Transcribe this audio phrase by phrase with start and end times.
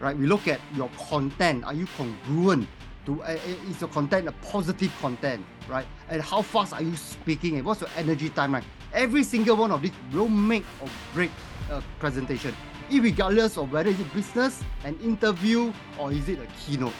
[0.00, 0.16] right?
[0.16, 1.64] We look at your content.
[1.64, 2.68] Are you congruent?
[3.06, 5.86] To, uh, is your content a positive content, right?
[6.10, 7.56] And how fast are you speaking?
[7.56, 8.64] And what's your energy time, right?
[8.92, 11.30] Every single one of these will make or break
[11.70, 12.54] a presentation,
[12.90, 16.92] regardless of whether it's business, an interview, or is it a keynote.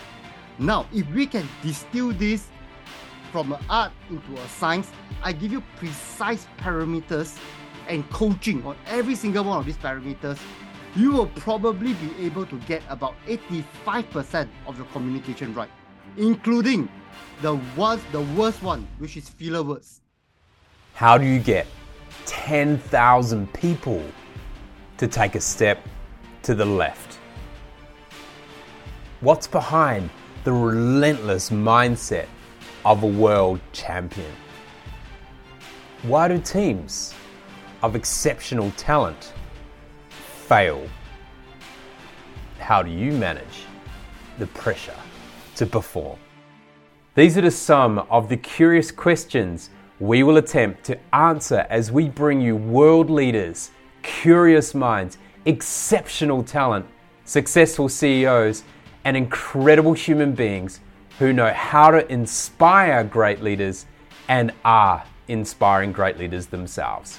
[0.58, 2.48] Now, if we can distill this
[3.30, 4.90] from an art into a science,
[5.22, 7.38] I give you precise parameters
[7.88, 10.38] and coaching on every single one of these parameters,
[10.96, 15.70] you will probably be able to get about 85% of your communication right,
[16.16, 16.88] including
[17.42, 20.00] the worst, the worst one, which is filler words.
[20.94, 21.66] How do you get
[22.26, 24.02] 10,000 people
[24.96, 25.86] to take a step
[26.42, 27.18] to the left?
[29.20, 30.10] What's behind
[30.44, 32.26] the relentless mindset
[32.84, 34.32] of a world champion?
[36.02, 37.14] Why do teams
[37.82, 39.32] of exceptional talent
[40.48, 40.88] fail?
[42.58, 43.66] How do you manage
[44.38, 44.96] the pressure
[45.56, 46.18] to perform?
[47.14, 49.68] These are just some of the curious questions
[50.00, 53.72] we will attempt to answer as we bring you world leaders,
[54.02, 56.86] curious minds, exceptional talent,
[57.26, 58.64] successful CEOs,
[59.04, 60.80] and incredible human beings
[61.18, 63.84] who know how to inspire great leaders
[64.28, 67.18] and are inspiring great leaders themselves.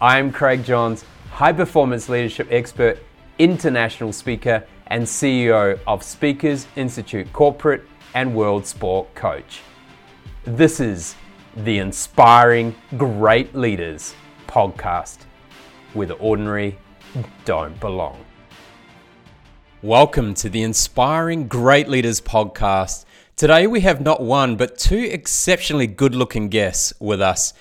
[0.00, 2.98] I'm Craig Johns, high performance leadership expert,
[3.38, 7.84] international speaker, and CEO of Speakers Institute Corporate
[8.14, 9.60] and World Sport Coach.
[10.44, 11.14] This is
[11.54, 14.14] the Inspiring Great Leaders
[14.46, 15.18] podcast,
[15.92, 16.78] where the ordinary
[17.44, 18.24] don't belong.
[19.82, 23.04] Welcome to the Inspiring Great Leaders podcast.
[23.36, 27.52] Today we have not one, but two exceptionally good looking guests with us.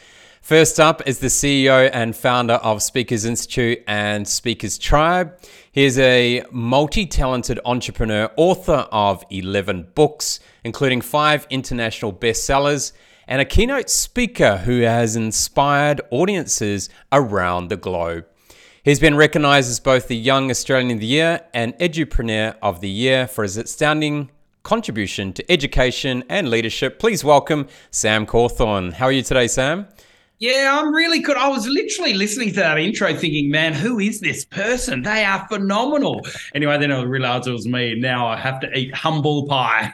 [0.42, 5.38] First up is the CEO and founder of Speakers Institute and Speakers Tribe.
[5.72, 12.94] He is a multi talented entrepreneur, author of 11 books, including five international bestsellers,
[13.28, 18.26] and a keynote speaker who has inspired audiences around the globe.
[18.84, 22.90] He's been recognized as both the Young Australian of the Year and Edupreneur of the
[22.90, 24.32] Year for his outstanding
[24.64, 27.00] contribution to education and leadership.
[27.00, 28.94] Please welcome Sam Cawthorn.
[28.94, 29.88] How are you today, Sam?
[30.40, 31.36] Yeah, I'm really good.
[31.36, 35.02] I was literally listening to that intro thinking, man, who is this person?
[35.02, 36.22] They are phenomenal.
[36.54, 37.96] Anyway, then I realized it was me.
[38.00, 39.92] Now I have to eat humble pie.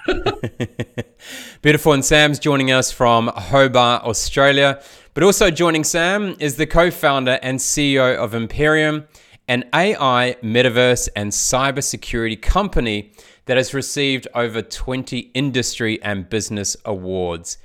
[1.61, 1.93] Beautiful.
[1.93, 4.83] And Sam's joining us from Hobart, Australia.
[5.13, 9.07] But also joining Sam is the co founder and CEO of Imperium,
[9.47, 13.13] an AI, metaverse, and cybersecurity company
[13.45, 17.59] that has received over 20 industry and business awards.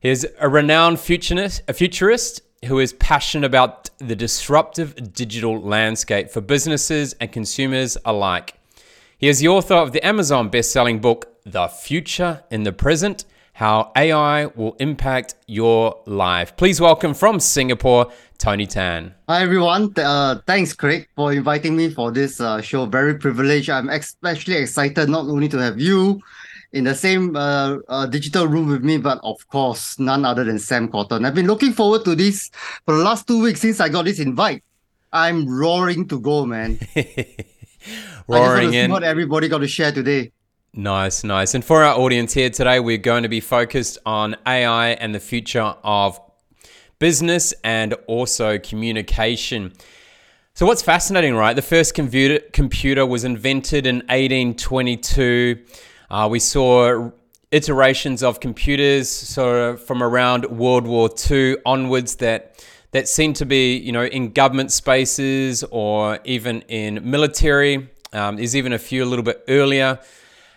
[0.00, 6.40] He's a renowned futurist, a futurist who is passionate about the disruptive digital landscape for
[6.40, 8.54] businesses and consumers alike.
[9.18, 13.24] He is the author of the Amazon best-selling book The Future in the Present
[13.58, 16.56] how AI will impact your life.
[16.56, 18.06] Please welcome from Singapore,
[18.38, 19.12] Tony Tan.
[19.28, 19.92] Hi, everyone.
[19.96, 22.86] Uh, thanks, Craig, for inviting me for this uh, show.
[22.86, 23.68] Very privileged.
[23.68, 26.22] I'm especially excited not only to have you
[26.72, 30.58] in the same uh, uh, digital room with me, but of course, none other than
[30.58, 31.24] Sam Cawthorn.
[31.24, 32.50] I've been looking forward to this
[32.84, 34.62] for the last two weeks since I got this invite.
[35.12, 36.78] I'm roaring to go, man.
[38.28, 38.90] roaring in.
[38.90, 40.32] what everybody got to share today.
[40.74, 41.54] Nice, nice.
[41.54, 45.20] And for our audience here today, we're going to be focused on AI and the
[45.20, 46.20] future of
[46.98, 49.72] business and also communication.
[50.52, 51.54] So, what's fascinating, right?
[51.54, 55.64] The first computer, computer was invented in 1822.
[56.10, 57.10] Uh, we saw
[57.50, 63.76] iterations of computers of from around World War II onwards that that seem to be,
[63.76, 67.90] you know, in government spaces or even in military.
[68.14, 69.98] Um, there's even a few a little bit earlier.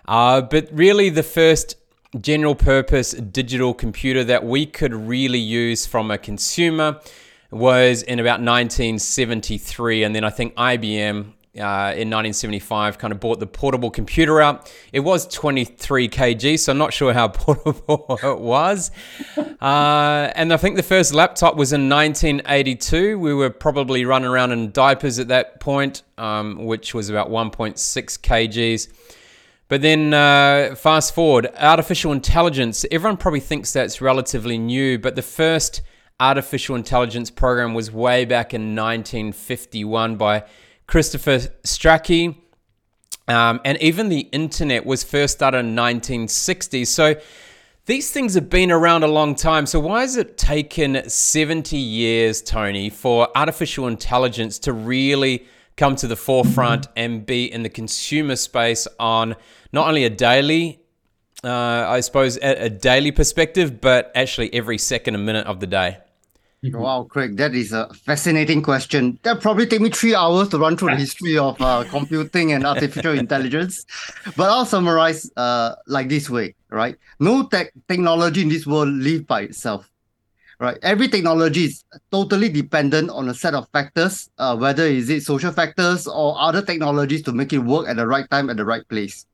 [0.07, 1.75] Uh, but really, the first
[2.19, 6.99] general purpose digital computer that we could really use from a consumer
[7.51, 10.03] was in about 1973.
[10.03, 14.71] And then I think IBM uh, in 1975 kind of bought the portable computer out.
[14.93, 18.89] It was 23 kg, so I'm not sure how portable it was.
[19.37, 23.19] Uh, and I think the first laptop was in 1982.
[23.19, 27.75] We were probably running around in diapers at that point, um, which was about 1.6
[28.19, 28.87] kgs.
[29.67, 32.85] But then uh, fast forward, artificial intelligence.
[32.91, 35.81] Everyone probably thinks that's relatively new, but the first
[36.19, 40.43] artificial intelligence program was way back in 1951 by
[40.91, 42.35] Christopher Strachey.
[43.29, 46.83] Um, and even the internet was first started in 1960.
[46.83, 47.15] So
[47.85, 49.65] these things have been around a long time.
[49.65, 55.45] So why has it taken 70 years, Tony, for artificial intelligence to really
[55.77, 59.37] come to the forefront and be in the consumer space on
[59.71, 60.81] not only a daily,
[61.41, 65.99] uh, I suppose, a, daily perspective, but actually every second and minute of the day?
[66.73, 69.17] Wow, Craig, that is a fascinating question.
[69.23, 72.65] That probably take me three hours to run through the history of uh, computing and
[72.65, 73.85] artificial intelligence,
[74.37, 76.95] but I'll summarize uh, like this way, right?
[77.19, 79.89] No tech technology in this world live by itself,
[80.59, 80.77] right?
[80.83, 85.51] Every technology is totally dependent on a set of factors, uh, whether is it social
[85.51, 88.87] factors or other technologies to make it work at the right time at the right
[88.87, 89.25] place.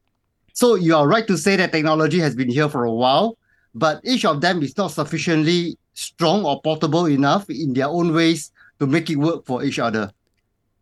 [0.54, 3.38] So you are right to say that technology has been here for a while,
[3.76, 8.52] but each of them is not sufficiently strong or portable enough in their own ways
[8.80, 10.12] to make it work for each other.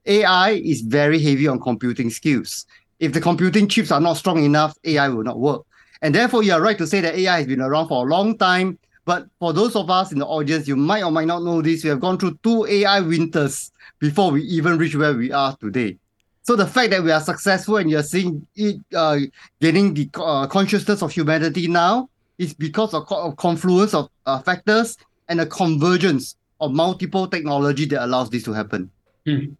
[0.06, 2.66] AI is very heavy on computing skills.
[3.00, 5.64] If the computing chips are not strong enough, AI will not work.
[6.02, 8.38] And therefore, you are right to say that AI has been around for a long
[8.38, 8.78] time.
[9.06, 11.84] But for those of us in the audience, you might or might not know this.
[11.84, 15.98] We have gone through two AI winters before we even reach where we are today.
[16.44, 19.20] So the fact that we are successful and you're seeing it uh,
[19.62, 24.98] gaining the uh, consciousness of humanity now is because of, of confluence of uh, factors
[25.30, 28.92] and a convergence of multiple technology that allows this to happen.
[29.26, 29.54] Hmm.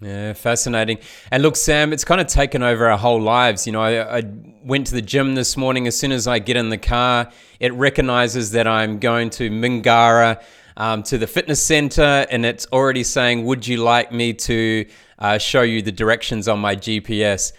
[0.00, 0.98] Yeah, fascinating.
[1.30, 3.66] And look, Sam, it's kind of taken over our whole lives.
[3.66, 4.22] You know, I, I,
[4.64, 5.86] went to the gym this morning.
[5.86, 7.30] As soon as I get in the car,
[7.60, 10.42] it recognizes that I'm going to Mingara
[10.76, 14.86] um, to the fitness center, and it's already saying, Would you like me to
[15.18, 17.52] uh, show you the directions on my GPS?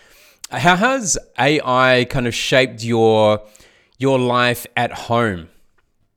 [0.51, 3.41] How has AI kind of shaped your
[3.99, 5.49] your life at home?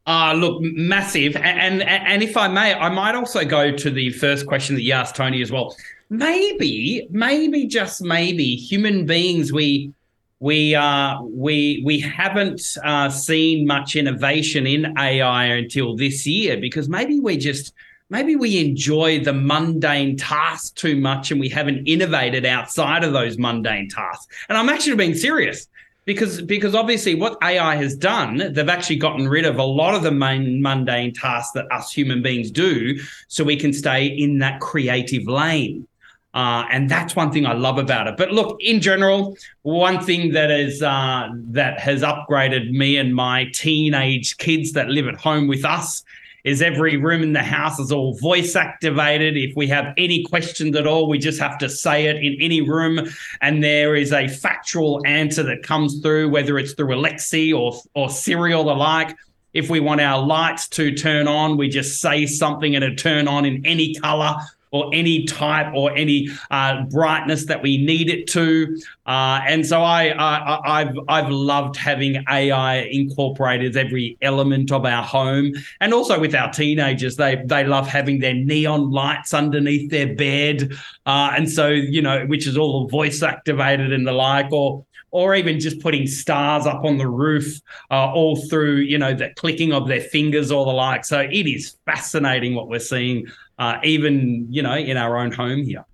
[0.06, 1.36] Uh, look, massive.
[1.36, 4.82] And, and and if I may, I might also go to the first question that
[4.82, 5.76] you asked Tony as well.
[6.08, 9.92] Maybe, maybe just maybe, human beings we
[10.40, 16.88] we uh we we haven't uh, seen much innovation in AI until this year because
[16.88, 17.74] maybe we just
[18.08, 23.36] maybe we enjoy the mundane tasks too much and we haven't innovated outside of those
[23.36, 24.26] mundane tasks.
[24.48, 25.68] And I'm actually being serious
[26.08, 30.02] because because obviously what AI has done, they've actually gotten rid of a lot of
[30.02, 34.58] the main mundane tasks that us human beings do, so we can stay in that
[34.58, 35.86] creative lane.
[36.32, 38.16] Uh, and that's one thing I love about it.
[38.16, 43.44] But look, in general, one thing that is uh, that has upgraded me and my
[43.52, 46.04] teenage kids that live at home with us
[46.44, 49.36] is every room in the house is all voice activated.
[49.36, 52.60] If we have any questions at all, we just have to say it in any
[52.60, 53.08] room,
[53.40, 58.10] and there is a factual answer that comes through, whether it's through Alexa or or
[58.10, 59.16] Siri or the like.
[59.54, 63.26] If we want our lights to turn on, we just say something and it turn
[63.26, 64.36] on in any color
[64.70, 68.78] or any type or any uh, brightness that we need it to.
[69.06, 75.02] Uh, and so I, I, have I've loved having AI incorporated every element of our
[75.02, 80.14] home, and also with our teenagers, they they love having their neon lights underneath their
[80.14, 80.72] bed,
[81.06, 85.34] uh, and so you know, which is all voice activated and the like, or or
[85.34, 87.60] even just putting stars up on the roof,
[87.90, 91.04] uh, all through you know the clicking of their fingers or the like.
[91.04, 93.26] So it is fascinating what we're seeing
[93.58, 95.84] uh, even you know in our own home here.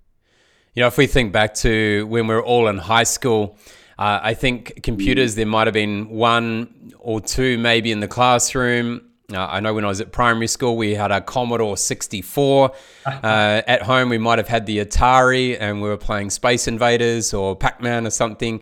[0.73, 3.57] You know, if we think back to when we were all in high school,
[3.97, 9.01] uh, I think computers there might have been one or two maybe in the classroom.
[9.33, 12.71] Uh, I know when I was at primary school, we had a Commodore 64.
[13.05, 17.33] Uh, at home, we might have had the Atari and we were playing Space Invaders
[17.33, 18.61] or Pac Man or something.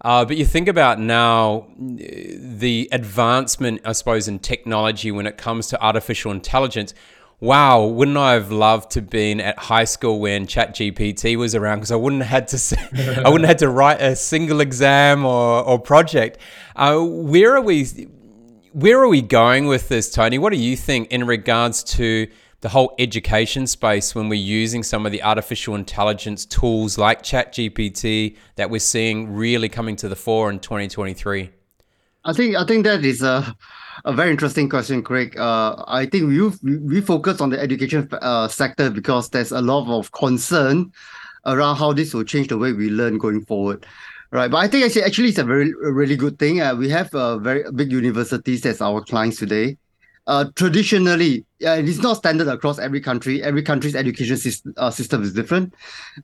[0.00, 5.68] Uh, but you think about now the advancement, I suppose, in technology when it comes
[5.68, 6.94] to artificial intelligence
[7.40, 11.92] wow, wouldn't I have loved to been at high school when ChatGPT was around because
[11.92, 15.62] I wouldn't have had to I wouldn't have had to write a single exam or,
[15.62, 16.38] or project.
[16.74, 17.84] Uh, where are we?
[18.72, 20.38] Where are we going with this, Tony?
[20.38, 22.28] What do you think in regards to
[22.60, 28.36] the whole education space when we're using some of the artificial intelligence tools like ChatGPT
[28.56, 31.50] that we're seeing really coming to the fore in 2023?
[32.24, 33.56] I think I think that is a
[34.04, 35.36] a very interesting question, Craig.
[35.38, 36.40] Uh, I think we
[36.78, 40.92] we focus on the education uh, sector because there's a lot of concern
[41.44, 43.86] around how this will change the way we learn going forward.
[44.32, 46.60] Right, but I think actually, actually it's a very really good thing.
[46.60, 49.78] Uh, we have uh, very big universities as our clients today.
[50.26, 53.42] Uh, traditionally, uh, it is not standard across every country.
[53.42, 55.72] Every country's education system, uh, system is different.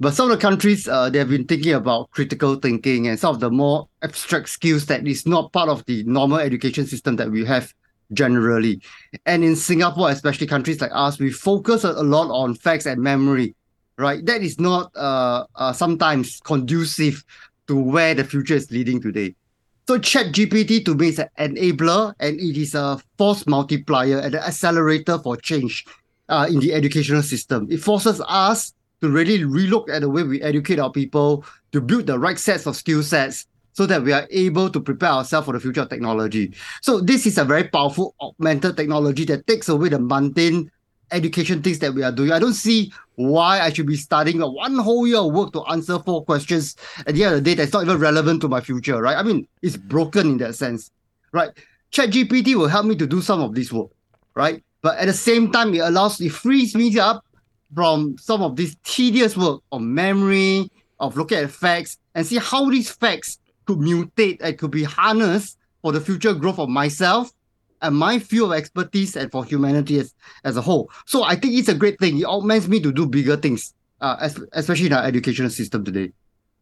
[0.00, 3.34] But some of the countries, uh, they have been thinking about critical thinking and some
[3.34, 7.30] of the more abstract skills that is not part of the normal education system that
[7.30, 7.72] we have
[8.12, 8.82] generally.
[9.24, 13.54] And in Singapore, especially countries like us, we focus a lot on facts and memory,
[13.98, 14.24] right?
[14.26, 17.24] That is not uh, sometimes conducive
[17.68, 19.36] to where the future is leading today.
[19.88, 24.42] So ChatGPT to me is an enabler and it is a force multiplier and an
[24.42, 25.84] accelerator for change
[26.28, 27.66] uh, in the educational system.
[27.70, 32.06] It forces us to really relook at the way we educate our people, to build
[32.06, 35.52] the right sets of skill sets, so that we are able to prepare ourselves for
[35.52, 36.54] the future of technology.
[36.82, 40.70] So this is a very powerful augmented technology that takes away the mundane
[41.12, 42.32] education things that we are doing.
[42.32, 45.98] I don't see why I should be studying one whole year of work to answer
[45.98, 46.76] four questions
[47.06, 49.16] at the end of the day that's not even relevant to my future, right?
[49.16, 50.90] I mean, it's broken in that sense,
[51.32, 51.50] right?
[51.92, 53.90] ChatGPT will help me to do some of this work,
[54.34, 54.62] right?
[54.80, 57.24] But at the same time, it allows, it frees me up
[57.74, 62.70] from some of this tedious work of memory, of looking at facts and see how
[62.70, 67.32] these facts could mutate and could be harnessed for the future growth of myself
[67.82, 70.90] and my field of expertise and for humanity as, as a whole.
[71.06, 72.18] So I think it's a great thing.
[72.18, 76.12] It augments me to do bigger things, uh, especially in our educational system today.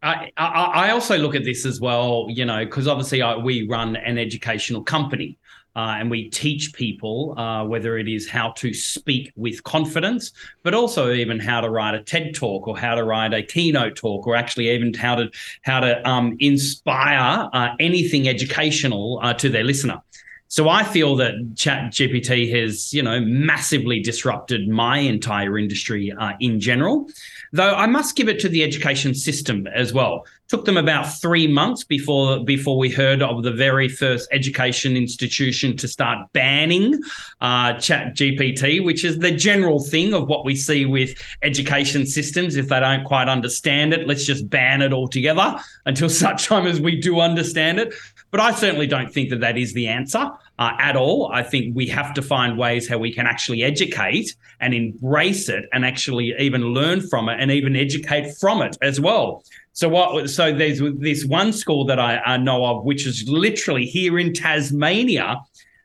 [0.02, 0.46] I, I,
[0.86, 4.18] I also look at this as well, you know, because obviously I, we run an
[4.18, 5.38] educational company.
[5.76, 10.32] Uh, and we teach people uh, whether it is how to speak with confidence,
[10.64, 13.94] but also even how to write a TED talk or how to write a keynote
[13.94, 15.30] talk, or actually even how to
[15.62, 20.02] how to um, inspire uh, anything educational uh, to their listener.
[20.50, 26.32] So I feel that Chat GPT has, you know, massively disrupted my entire industry uh,
[26.40, 27.08] in general.
[27.52, 30.26] Though I must give it to the education system as well.
[30.48, 35.76] Took them about three months before before we heard of the very first education institution
[35.76, 37.00] to start banning
[37.40, 42.56] uh, Chat GPT, which is the general thing of what we see with education systems.
[42.56, 46.80] If they don't quite understand it, let's just ban it altogether until such time as
[46.80, 47.94] we do understand it.
[48.30, 51.30] But I certainly don't think that that is the answer uh, at all.
[51.32, 55.64] I think we have to find ways how we can actually educate and embrace it
[55.72, 59.42] and actually even learn from it and even educate from it as well.
[59.72, 60.30] So what?
[60.30, 64.32] So there's this one school that I, I know of, which is literally here in
[64.32, 65.40] Tasmania,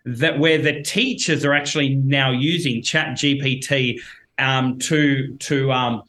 [0.06, 4.00] that where the teachers are actually now using Chat GPT
[4.38, 6.04] um, to to um,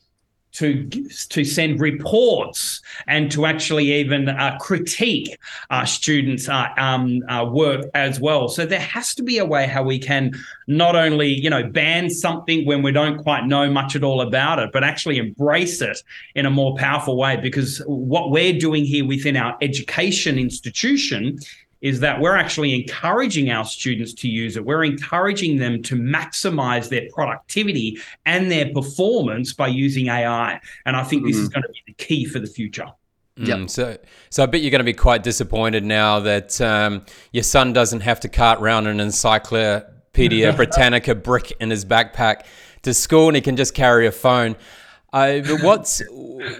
[0.56, 0.88] to
[1.28, 5.38] to send reports and to actually even uh, critique
[5.70, 8.48] our students' uh, um, uh, work as well.
[8.48, 10.32] So there has to be a way how we can
[10.66, 14.58] not only you know ban something when we don't quite know much at all about
[14.58, 16.02] it, but actually embrace it
[16.34, 17.36] in a more powerful way.
[17.36, 21.38] Because what we're doing here within our education institution
[21.80, 24.64] is that we're actually encouraging our students to use it.
[24.64, 30.60] We're encouraging them to maximize their productivity and their performance by using AI.
[30.86, 31.28] And I think mm-hmm.
[31.28, 31.54] this is mm-hmm.
[31.54, 32.86] going to be the key for the future.
[33.38, 33.98] Mm, So,
[34.30, 38.00] so I bet you're going to be quite disappointed now that um, your son doesn't
[38.00, 42.46] have to cart around an Encyclopedia Britannica brick in his backpack
[42.82, 44.56] to school, and he can just carry a phone.
[45.12, 46.02] Uh, but what's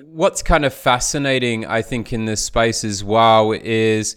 [0.04, 4.16] what's kind of fascinating, I think, in this space as well is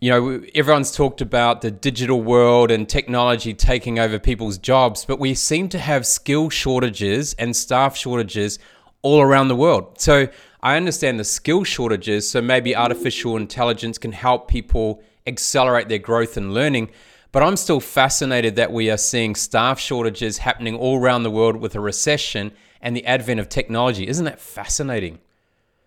[0.00, 5.18] you know, everyone's talked about the digital world and technology taking over people's jobs, but
[5.18, 8.58] we seem to have skill shortages and staff shortages
[9.02, 10.00] all around the world.
[10.00, 10.28] So
[10.62, 12.28] I understand the skill shortages.
[12.28, 16.90] So maybe artificial intelligence can help people accelerate their growth and learning.
[17.30, 21.56] But I'm still fascinated that we are seeing staff shortages happening all around the world
[21.56, 24.08] with a recession and the advent of technology.
[24.08, 25.18] Isn't that fascinating?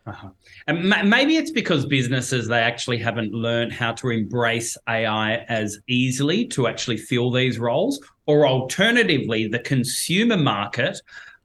[0.05, 0.29] Uh-huh.
[0.67, 6.45] And maybe it's because businesses they actually haven't learned how to embrace AI as easily
[6.47, 11.01] to actually fill these roles, or alternatively, the consumer market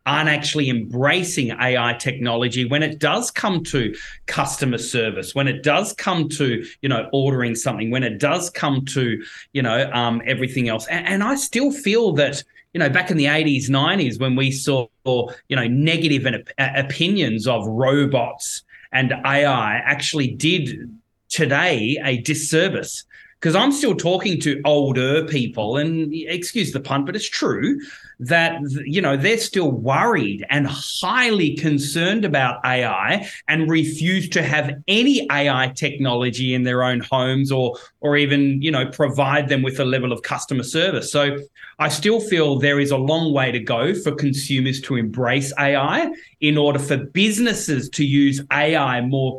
[0.06, 3.94] aren't actually embracing AI technology when it does come to
[4.26, 8.84] customer service, when it does come to you know ordering something, when it does come
[8.86, 9.22] to
[9.52, 10.86] you know um, everything else.
[10.86, 12.42] And, and I still feel that
[12.74, 16.26] you know, back in the 80s, 90s, when we saw, you know, negative
[16.58, 23.04] opinions of robots and AI actually did today a disservice
[23.40, 27.78] because I'm still talking to older people, and excuse the pun, but it's true
[28.20, 34.82] that you know they're still worried and highly concerned about AI and refuse to have
[34.88, 39.78] any AI technology in their own homes or or even you know provide them with
[39.78, 41.12] a level of customer service.
[41.12, 41.38] So
[41.78, 46.10] I still feel there is a long way to go for consumers to embrace AI
[46.40, 49.38] in order for businesses to use AI more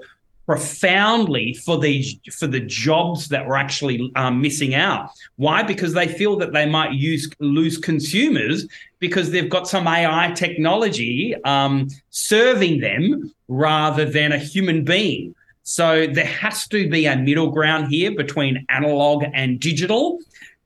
[0.49, 5.11] profoundly for these for the jobs that we're actually um, missing out.
[5.35, 5.61] Why?
[5.61, 11.35] Because they feel that they might use lose consumers because they've got some AI technology
[11.43, 15.35] um, serving them rather than a human being.
[15.61, 20.17] So there has to be a middle ground here between analog and digital,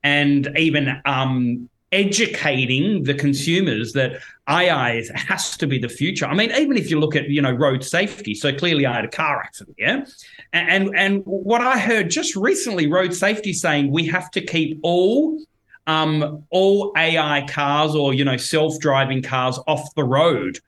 [0.02, 6.26] and even um, educating the consumers that AI has to be the future.
[6.26, 9.04] I mean, even if you look at you know road safety, so clearly I had
[9.04, 10.04] a car accident, yeah,
[10.52, 15.40] and and what I heard just recently, road safety saying we have to keep all
[15.86, 20.58] um all AI cars or you know self driving cars off the road.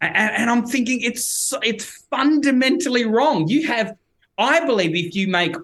[0.00, 3.48] And, and I'm thinking it's it's fundamentally wrong.
[3.48, 3.96] You have,
[4.36, 5.56] I believe, if you make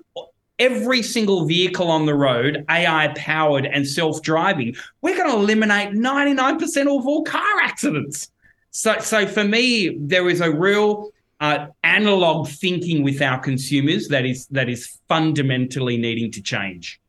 [0.61, 5.95] every single vehicle on the road AI powered and self driving, we're going to eliminate
[5.95, 8.31] 99% of all car accidents.
[8.71, 14.25] So, so for me, there is a real uh, analog thinking with our consumers that
[14.27, 17.01] is that is fundamentally needing to change.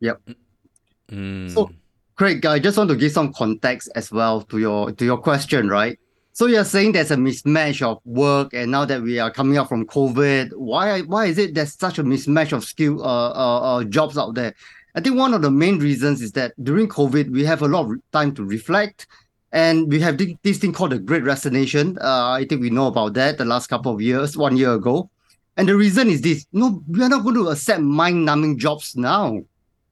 [0.00, 0.20] Yep.
[1.10, 1.50] Mm.
[1.50, 1.70] So,
[2.16, 5.68] Craig, I just want to give some context as well to your to your question,
[5.68, 5.98] right?
[6.36, 9.70] So you're saying there's a mismatch of work, and now that we are coming out
[9.70, 13.84] from COVID, why why is it there's such a mismatch of skill uh, uh, uh
[13.84, 14.54] jobs out there?
[14.94, 17.90] I think one of the main reasons is that during COVID we have a lot
[17.90, 19.06] of time to reflect,
[19.52, 21.96] and we have this thing called the Great Resignation.
[22.02, 25.08] Uh, I think we know about that the last couple of years, one year ago,
[25.56, 29.40] and the reason is this: no, we are not going to accept mind-numbing jobs now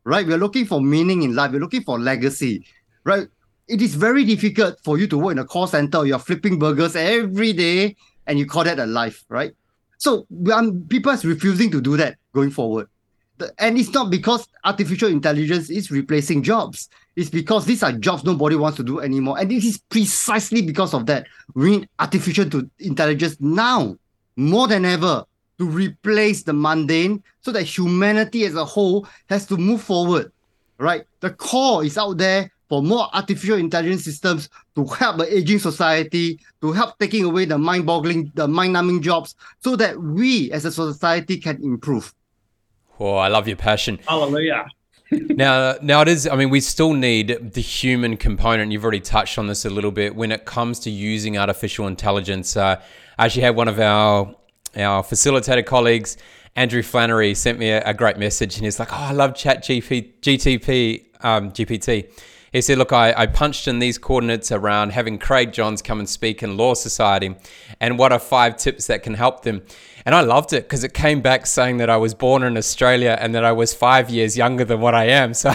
[0.07, 0.27] right?
[0.27, 1.53] We're looking for meaning in life.
[1.53, 2.67] We're looking for legacy,
[3.05, 3.27] right?
[3.67, 6.05] It is very difficult for you to work in a call center.
[6.05, 9.53] You're flipping burgers every day and you call that a life, right?
[9.99, 12.89] So um, people are refusing to do that going forward.
[13.59, 16.89] And it's not because artificial intelligence is replacing jobs.
[17.17, 19.39] It's because these are jobs nobody wants to do anymore.
[19.39, 21.27] And it is precisely because of that.
[21.55, 23.97] We need artificial intelligence now
[24.37, 25.25] more than ever
[25.59, 30.33] to replace the mundane so that humanity as a whole has to move forward,
[30.79, 31.05] right?
[31.21, 36.41] The core is out there for more artificial intelligence systems to help the aging society,
[36.61, 41.39] to help taking away the mind-boggling, the mind-numbing jobs so that we as a society
[41.39, 42.13] can improve.
[42.99, 44.01] Oh, I love your passion.
[44.09, 44.67] Hallelujah.
[45.13, 46.27] now, now it is.
[46.27, 48.73] I mean, we still need the human component.
[48.73, 52.57] You've already touched on this a little bit when it comes to using artificial intelligence.
[52.57, 52.83] Uh,
[53.19, 54.35] I actually had one of our
[54.77, 56.17] our facilitator colleagues,
[56.57, 59.63] Andrew Flannery, sent me a, a great message and he's like, Oh, I love Chat
[59.63, 62.11] GP, GTP, um, GPT.
[62.55, 66.09] He said, Look, I, I punched in these coordinates around having Craig Johns come and
[66.09, 67.35] speak in Law Society
[67.81, 69.63] and what are five tips that can help them.
[70.07, 73.19] And I loved it because it came back saying that I was born in Australia
[73.21, 75.35] and that I was five years younger than what I am.
[75.35, 75.53] So,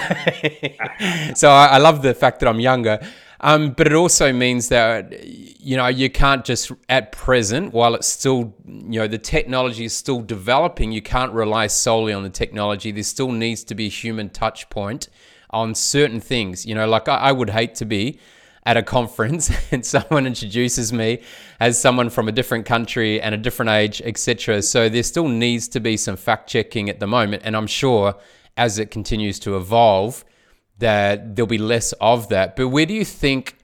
[1.36, 3.00] so I, I love the fact that I'm younger.
[3.39, 8.08] Um, but it also means that you know you can't just at present, while it's
[8.08, 12.91] still you know the technology is still developing, you can't rely solely on the technology.
[12.91, 15.08] There still needs to be a human touch point
[15.49, 16.65] on certain things.
[16.65, 18.19] You know, like I, I would hate to be
[18.65, 21.21] at a conference and someone introduces me
[21.59, 24.62] as someone from a different country and a different age, etc.
[24.62, 28.15] So there still needs to be some fact checking at the moment, and I'm sure
[28.57, 30.25] as it continues to evolve
[30.79, 32.55] that there'll be less of that.
[32.55, 33.57] But where do you think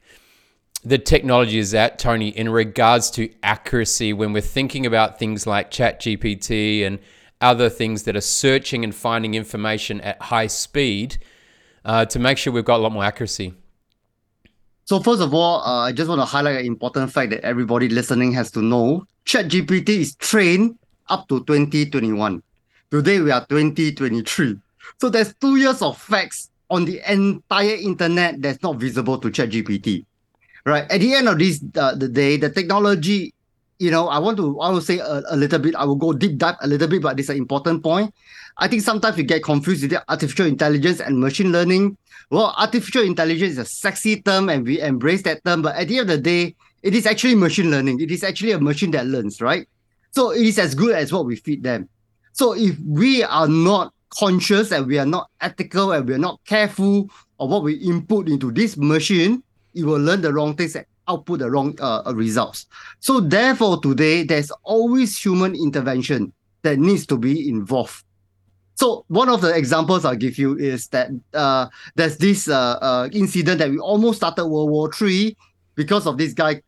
[0.83, 5.71] the technology is at, Tony, in regards to accuracy when we're thinking about things like
[5.71, 6.99] ChatGPT and
[7.41, 11.17] other things that are searching and finding information at high speed
[11.85, 13.53] uh, to make sure we've got a lot more accuracy?
[14.85, 17.89] So first of all, uh, I just want to highlight an important fact that everybody
[17.89, 19.07] listening has to know.
[19.25, 20.77] ChatGPT is trained
[21.09, 22.43] up to 2021.
[22.91, 24.57] Today we are 2023.
[24.99, 30.05] So there's two years of facts on the entire internet that's not visible to ChatGPT.
[30.65, 30.89] Right.
[30.91, 33.34] At the end of this uh, the day, the technology,
[33.79, 35.75] you know, I want to I will say a, a little bit.
[35.75, 38.13] I will go deep dive a little bit, but it's an important point.
[38.57, 41.97] I think sometimes we get confused with artificial intelligence and machine learning.
[42.31, 45.99] Well, artificial intelligence is a sexy term and we embrace that term, but at the
[45.99, 47.99] end of the day, it is actually machine learning.
[47.99, 49.67] It is actually a machine that learns, right?
[50.11, 51.89] So it is as good as what we feed them.
[52.31, 56.39] So if we are not conscious and we are not ethical and we are not
[56.45, 57.09] careful
[57.39, 61.49] of what we input into this machine, it will learn the wrong things output the
[61.49, 62.67] wrong uh, uh, results.
[62.99, 68.03] So therefore, today there's always human intervention that needs to be involved.
[68.75, 73.09] So one of the examples I'll give you is that uh, there's this uh, uh,
[73.13, 75.35] incident that we almost started World War III
[75.75, 76.61] because of this guy,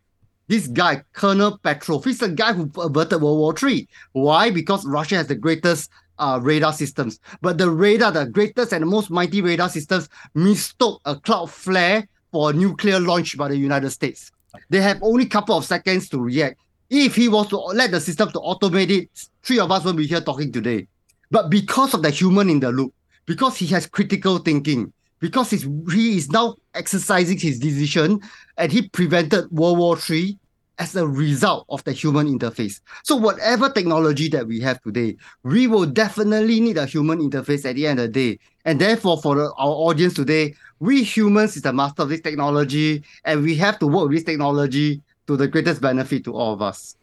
[0.48, 2.06] this guy Colonel Petrov.
[2.06, 3.88] He's the guy who averted World War III.
[4.14, 4.52] Why?
[4.52, 7.20] Because Russia has the greatest uh, radar systems.
[7.42, 12.08] But the radar, the greatest and the most mighty radar systems, mistook a cloud flare
[12.32, 14.32] for a nuclear launch by the United States.
[14.70, 16.60] They have only a couple of seconds to react.
[16.90, 19.10] If he was to let the system to automate it,
[19.44, 20.88] three of us won't be here talking today.
[21.30, 22.94] But because of the human in the loop,
[23.26, 28.22] because he has critical thinking, because he is now exercising his decision
[28.58, 30.38] and he prevented World War III
[30.80, 32.80] as a result of the human interface.
[33.04, 37.76] So whatever technology that we have today, we will definitely need a human interface at
[37.76, 38.40] the end of the day.
[38.64, 43.04] And therefore, for the, our audience today, we humans is the master of this technology,
[43.26, 46.62] and we have to work with this technology to the greatest benefit to all of
[46.62, 46.96] us.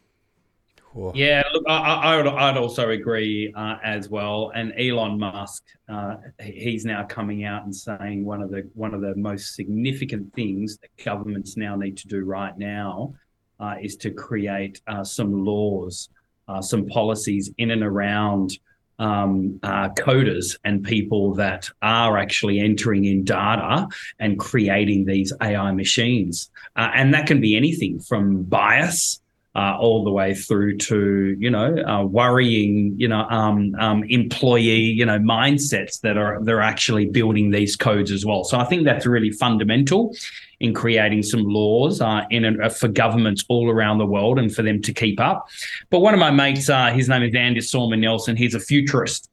[0.95, 1.11] Cool.
[1.13, 4.53] Yeah, look, I, I would, I'd also agree uh, as well.
[4.55, 9.01] And Elon Musk, uh, he's now coming out and saying one of the one of
[9.01, 13.13] the most significant things that governments now need to do right now
[13.59, 16.09] uh, is to create uh, some laws,
[16.47, 18.57] uh, some policies in and around
[18.99, 23.87] um, uh, coders and people that are actually entering in data
[24.19, 26.49] and creating these AI machines.
[26.75, 29.21] Uh, and that can be anything from bias.
[29.57, 34.81] Uh, all the way through to you know uh, worrying you know um, um, employee
[34.81, 38.43] you know mindsets that are they're actually building these codes as well.
[38.43, 40.13] So I think that's really fundamental
[40.59, 44.61] in creating some laws uh, in a, for governments all around the world and for
[44.61, 45.47] them to keep up.
[45.89, 48.35] But one of my mates, uh, his name is Andy Solomon Nelson.
[48.35, 49.29] He's a futurist.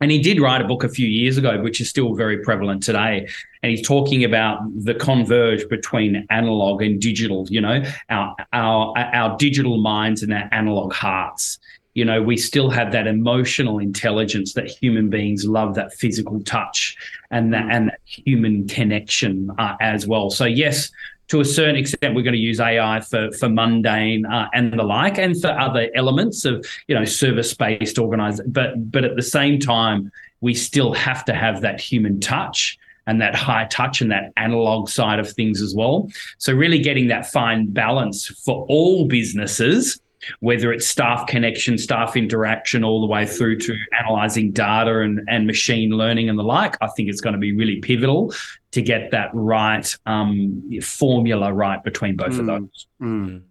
[0.00, 2.84] And he did write a book a few years ago, which is still very prevalent
[2.84, 3.26] today.
[3.62, 9.36] And he's talking about the converge between analog and digital, you know, our, our, our
[9.38, 11.58] digital minds and our analog hearts
[11.98, 16.96] you know we still have that emotional intelligence that human beings love that physical touch
[17.32, 20.30] and that and that human connection uh, as well.
[20.30, 20.92] So yes
[21.26, 24.82] to a certain extent we're going to use ai for for mundane uh, and the
[24.82, 29.28] like and for other elements of you know service based organized but but at the
[29.38, 34.10] same time we still have to have that human touch and that high touch and
[34.10, 36.08] that analog side of things as well.
[36.36, 39.98] So really getting that fine balance for all businesses
[40.40, 45.46] whether it's staff connection, staff interaction, all the way through to analyzing data and, and
[45.46, 48.32] machine learning and the like, I think it's going to be really pivotal
[48.72, 52.86] to get that right um, formula right between both mm, of those.
[53.00, 53.42] Mm.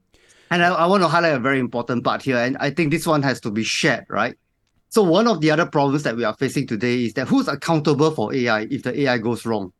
[0.51, 3.06] And I, I want to highlight a very important part here, and I think this
[3.06, 4.36] one has to be shared, right?
[4.89, 8.12] So one of the other problems that we are facing today is that who's accountable
[8.12, 9.73] for AI if the AI goes wrong?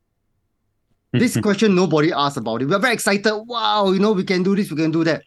[1.14, 2.66] this question nobody asks about it.
[2.66, 3.34] We're very excited.
[3.46, 5.24] Wow, you know, we can do this, we can do that.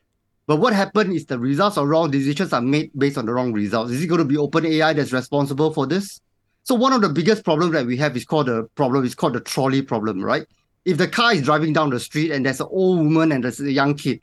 [0.51, 3.53] But what happened is the results are wrong, decisions are made based on the wrong
[3.53, 3.93] results.
[3.93, 6.21] Is it going to be OpenAI that's responsible for this?
[6.65, 9.35] So one of the biggest problems that we have is called the problem, is called
[9.35, 10.45] the trolley problem, right?
[10.85, 13.61] If the car is driving down the street and there's an old woman and there's
[13.61, 14.19] a young kid,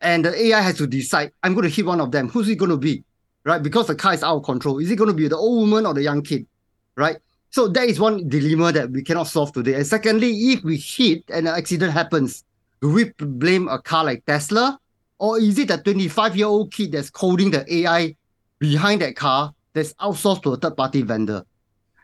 [0.00, 2.28] and the AI has to decide, I'm going to hit one of them.
[2.30, 3.04] Who's it going to be?
[3.44, 3.62] Right?
[3.62, 4.80] Because the car is out of control.
[4.80, 6.48] Is it going to be the old woman or the young kid?
[6.96, 7.18] Right?
[7.50, 9.74] So that is one dilemma that we cannot solve today.
[9.74, 12.42] And secondly, if we hit and an accident happens,
[12.82, 14.76] do we blame a car like Tesla
[15.20, 18.16] or is it a 25 year old kid that's coding the AI
[18.58, 21.44] behind that car that's outsourced to a third party vendor?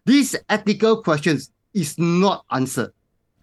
[0.04, 2.92] These ethical questions is not answered.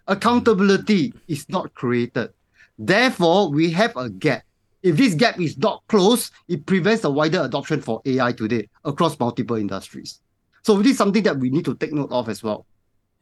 [0.06, 2.30] Accountability is not created.
[2.78, 4.44] Therefore, we have a gap.
[4.82, 9.18] If this gap is not closed, it prevents the wider adoption for AI today across
[9.18, 10.20] multiple industries.
[10.62, 12.64] So this is something that we need to take note of as well.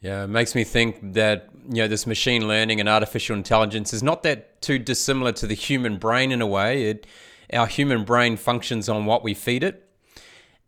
[0.02, 4.02] Yeah, it makes me think that you know this machine learning and artificial intelligence is
[4.02, 6.86] not that too dissimilar to the human brain in a way.
[6.90, 7.06] It,
[7.52, 9.88] our human brain functions on what we feed it,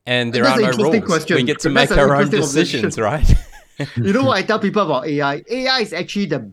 [0.07, 1.05] and there are no rules.
[1.05, 1.37] Question.
[1.37, 3.29] We get to That's make our own decisions, right?
[3.97, 5.43] you know what I tell people about AI?
[5.51, 6.49] AI is actually the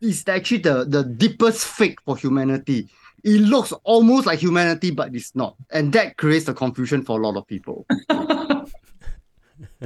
[0.00, 2.88] is actually the the deepest fake for humanity.
[3.22, 7.26] It looks almost like humanity, but it's not, and that creates the confusion for a
[7.26, 7.86] lot of people.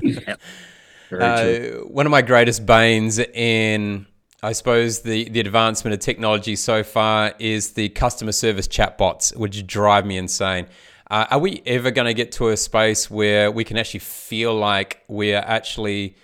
[0.03, 0.37] yeah.
[1.13, 4.07] Uh, one of my greatest banes in,
[4.43, 9.67] I suppose, the, the advancement of technology so far is the customer service chatbots, which
[9.67, 10.67] drive me insane.
[11.11, 14.55] Uh, are we ever going to get to a space where we can actually feel
[14.55, 16.17] like we're actually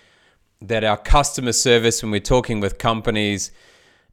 [0.61, 3.51] that our customer service when we're talking with companies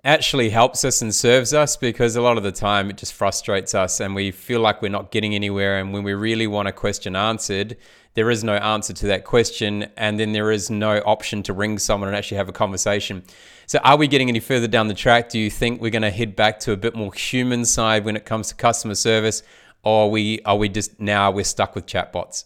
[0.05, 1.77] actually helps us and serves us?
[1.77, 4.89] Because a lot of the time it just frustrates us and we feel like we're
[4.89, 5.79] not getting anywhere.
[5.79, 7.77] And when we really want a question answered
[8.15, 11.79] there is no answer to that question, and then there is no option to ring
[11.79, 13.23] someone and actually have a conversation.
[13.67, 15.29] So, are we getting any further down the track?
[15.29, 18.17] Do you think we're going to head back to a bit more human side when
[18.17, 19.43] it comes to customer service,
[19.83, 22.45] or are we are we just now we're stuck with chatbots?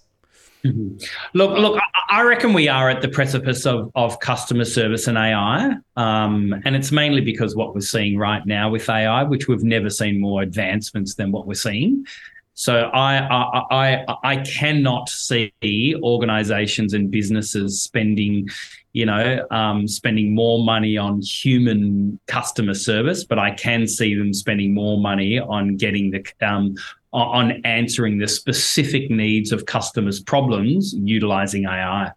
[0.65, 1.05] Mm-hmm.
[1.35, 5.75] Look, look, I reckon we are at the precipice of, of customer service and AI.
[5.97, 9.91] Um, and it's mainly because what we're seeing right now with AI, which we've never
[9.91, 12.05] seen more advancements than what we're seeing.
[12.59, 15.53] So I, I I I cannot see
[16.03, 18.49] organizations and businesses spending,
[18.95, 24.33] you know, um, spending more money on human customer service, but I can see them
[24.33, 26.77] spending more money on getting the um,
[27.13, 32.11] on answering the specific needs of customers' problems utilizing AI.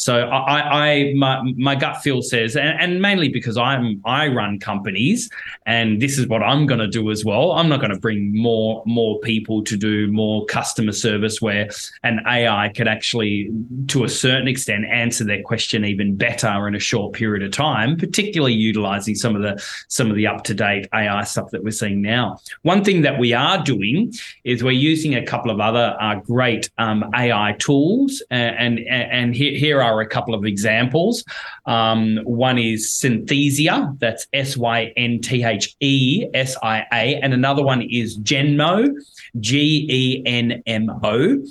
[0.00, 4.58] So I, I my, my gut feel says, and, and, mainly because I'm I run
[4.58, 5.30] companies,
[5.66, 7.52] and this is what I'm going to do as well.
[7.52, 11.70] I'm not going to bring more more people to do more customer service where
[12.02, 13.50] an AI could actually,
[13.88, 17.96] to a certain extent, answer their question even better in a short period of time.
[17.96, 21.70] Particularly utilizing some of the some of the up to date AI stuff that we're
[21.70, 22.38] seeing now.
[22.62, 24.12] One thing that we are doing
[24.44, 29.34] is we're using a couple of other uh, great um, AI tools, and and, and
[29.34, 31.24] here, here here are a couple of examples.
[31.66, 37.34] Um, one is Synthesia, that's S Y N T H E S I A, and
[37.34, 38.88] another one is Genmo,
[39.40, 41.42] G E N M O.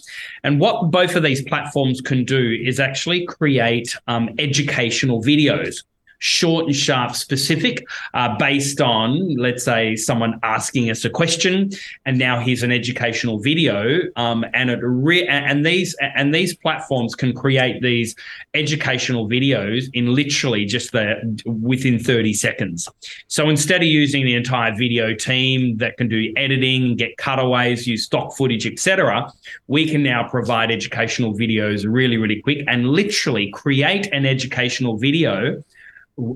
[0.43, 5.83] And what both of these platforms can do is actually create um, educational videos
[6.19, 11.69] short and sharp specific uh, based on let's say someone asking us a question
[12.05, 17.15] and now here's an educational video um, and it re- and these and these platforms
[17.15, 18.15] can create these
[18.53, 22.87] educational videos in literally just the within 30 seconds.
[23.27, 28.03] So instead of using the entire video team that can do editing get cutaways use
[28.05, 29.31] stock footage etc
[29.67, 35.63] we can now provide educational videos really really quick and literally create an educational video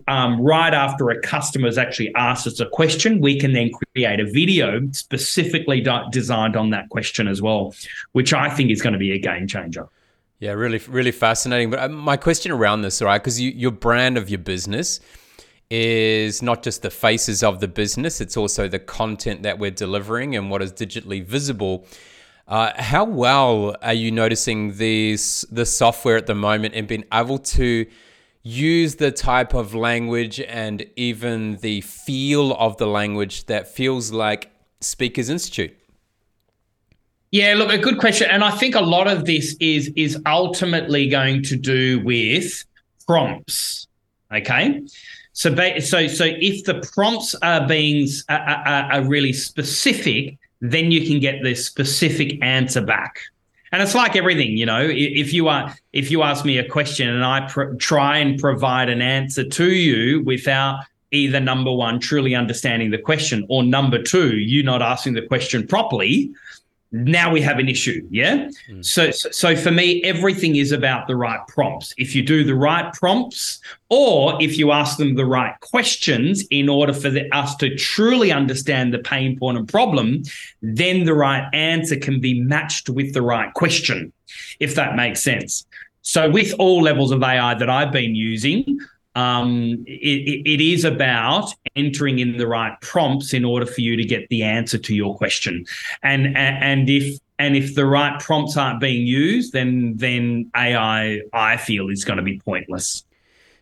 [0.08, 4.20] um, right after a customer has actually asked us a question, we can then create
[4.20, 7.74] a video specifically designed on that question as well,
[8.12, 9.88] which I think is going to be a game changer.
[10.40, 11.70] Yeah, really, really fascinating.
[11.70, 15.00] But uh, my question around this, all right, because you, your brand of your business
[15.70, 20.36] is not just the faces of the business, it's also the content that we're delivering
[20.36, 21.86] and what is digitally visible.
[22.48, 27.38] Uh, how well are you noticing these the software at the moment and being able
[27.38, 27.86] to
[28.44, 34.52] use the type of language and even the feel of the language that feels like
[34.82, 35.76] Speakers Institute?
[37.32, 41.10] Yeah, look, a good question, and I think a lot of this is is ultimately
[41.10, 42.64] going to do with
[43.08, 43.88] prompts.
[44.32, 44.82] Okay,
[45.32, 51.08] so so so if the prompts are being are, are, are really specific, then you
[51.08, 53.20] can get the specific answer back.
[53.74, 54.88] And it's like everything, you know.
[54.88, 58.88] If you are, if you ask me a question and I pr- try and provide
[58.88, 64.38] an answer to you without either number one truly understanding the question or number two
[64.38, 66.32] you not asking the question properly,
[66.94, 68.48] now we have an issue yeah?
[68.70, 68.86] Mm.
[68.86, 71.94] so so for me everything is about the right prompts.
[71.98, 76.70] If you do the right prompts or if you ask them the right questions in
[76.70, 80.24] order for the, us to truly understand the pain point and problem
[80.62, 84.14] then the right answer can be matched with the right question
[84.60, 85.66] if that makes sense.
[86.04, 88.80] So with all levels of ai that i've been using
[89.16, 94.04] um, it, it is about entering in the right prompts in order for you to
[94.04, 95.66] get the answer to your question.
[96.02, 101.58] And and if and if the right prompts aren't being used, then then AI I
[101.58, 103.04] feel is going to be pointless.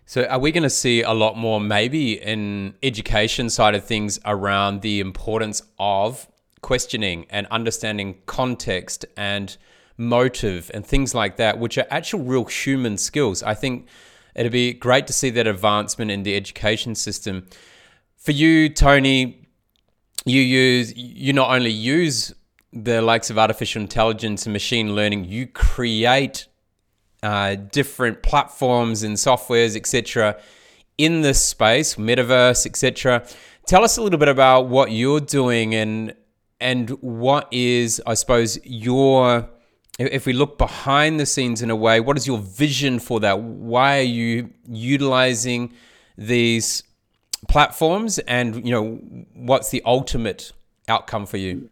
[0.05, 4.19] So are we going to see a lot more maybe in education side of things
[4.25, 6.27] around the importance of
[6.61, 9.55] questioning and understanding context and
[9.97, 13.41] motive and things like that, which are actual real human skills.
[13.41, 13.87] I think
[14.35, 17.47] it'd be great to see that advancement in the education system.
[18.17, 19.47] For you, Tony,
[20.25, 22.33] you use you not only use
[22.73, 26.47] the likes of artificial intelligence and machine learning, you create
[27.23, 30.39] uh, different platforms and softwares, etc.,
[30.97, 33.25] in this space, metaverse, etc.
[33.65, 36.13] Tell us a little bit about what you're doing and
[36.59, 39.49] and what is, I suppose, your
[40.11, 43.39] if we look behind the scenes in a way, what is your vision for that?
[43.39, 45.73] Why are you utilizing
[46.17, 46.83] these
[47.47, 48.95] platforms, and you know,
[49.33, 50.51] what's the ultimate
[50.87, 51.69] outcome for you?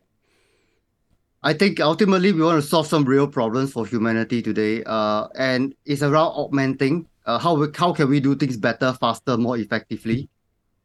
[1.41, 5.73] I think ultimately we want to solve some real problems for humanity today, uh, and
[5.85, 10.27] it's around augmenting uh, how we, how can we do things better, faster, more effectively.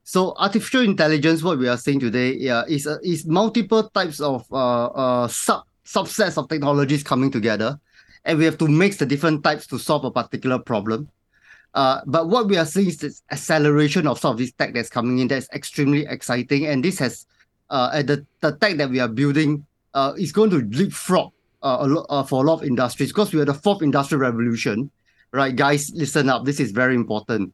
[0.04, 4.46] So artificial intelligence, what we are seeing today, yeah, is uh, is multiple types of
[4.52, 7.78] uh, uh, sub subsets of technologies coming together,
[8.24, 11.08] and we have to mix the different types to solve a particular problem.
[11.74, 14.88] Uh, but what we are seeing is this acceleration of some of this tech that's
[14.88, 16.66] coming in that's extremely exciting.
[16.66, 17.26] And this has
[17.68, 21.88] uh, the, the tech that we are building uh, is going to leapfrog uh, a
[21.88, 24.90] lot, uh, for a lot of industries because we are the fourth industrial revolution.
[25.32, 26.44] Right, guys, listen up.
[26.44, 27.52] This is very important.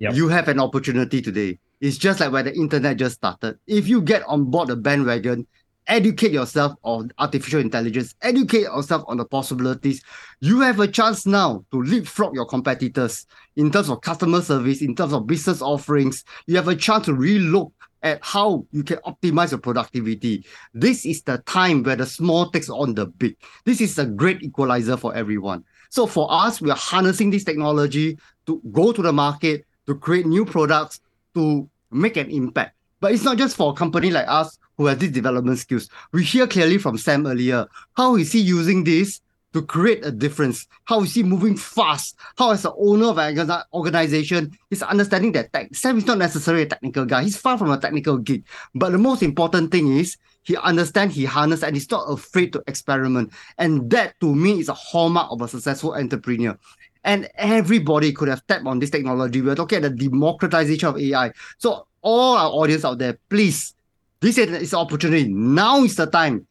[0.00, 0.14] Yep.
[0.14, 1.58] You have an opportunity today.
[1.80, 3.58] It's just like when the internet just started.
[3.66, 5.46] If you get on board the bandwagon,
[5.86, 10.02] educate yourself on artificial intelligence, educate yourself on the possibilities.
[10.40, 14.94] You have a chance now to leapfrog your competitors in terms of customer service, in
[14.94, 16.24] terms of business offerings.
[16.46, 20.44] You have a chance to relook at how you can optimize your productivity.
[20.74, 23.36] This is the time where the small takes on the big.
[23.64, 25.64] This is a great equalizer for everyone.
[25.90, 30.26] So for us, we are harnessing this technology to go to the market, to create
[30.26, 31.00] new products,
[31.34, 32.74] to make an impact.
[33.00, 35.88] But it's not just for a company like us who has these development skills.
[36.12, 37.66] We hear clearly from Sam earlier.
[37.96, 39.20] How is he using this
[39.52, 40.66] to create a difference?
[40.84, 42.16] How is he moving fast?
[42.36, 45.74] How, as the owner of an organization, is understanding that tech.
[45.74, 47.24] Sam is not necessarily a technical guy.
[47.24, 48.44] He's far from a technical geek.
[48.74, 52.62] But the most important thing is he understands, he harnesses, and he's not afraid to
[52.66, 53.32] experiment.
[53.58, 56.58] And that, to me, is a hallmark of a successful entrepreneur.
[57.04, 59.42] And everybody could have tapped on this technology.
[59.42, 61.32] We're talking about the democratization of AI.
[61.58, 63.74] So all our audience out there, please,
[64.22, 65.28] this is opportunity.
[65.28, 66.46] Now is the time.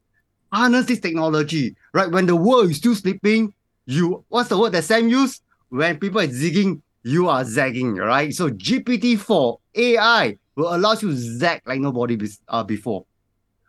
[0.51, 2.11] Harness this technology, right?
[2.11, 3.53] When the world is still sleeping,
[3.85, 5.41] you what's the word that Sam used?
[5.69, 8.33] When people are zigging, you are zagging, right?
[8.33, 13.05] So GPT-4 AI will allow you to zag like nobody be, uh, before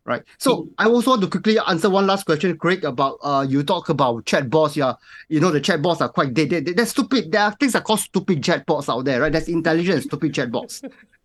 [0.04, 0.22] right?
[0.38, 3.88] So I also want to quickly answer one last question, Craig, about uh you talk
[3.88, 4.76] about chatbots.
[4.76, 4.94] Yeah,
[5.28, 6.50] you know the chatbots are quite dead.
[6.50, 7.30] They, they, they're stupid.
[7.30, 9.32] There are things that called stupid chatbots out there, right?
[9.32, 10.82] That's intelligent stupid chatbots.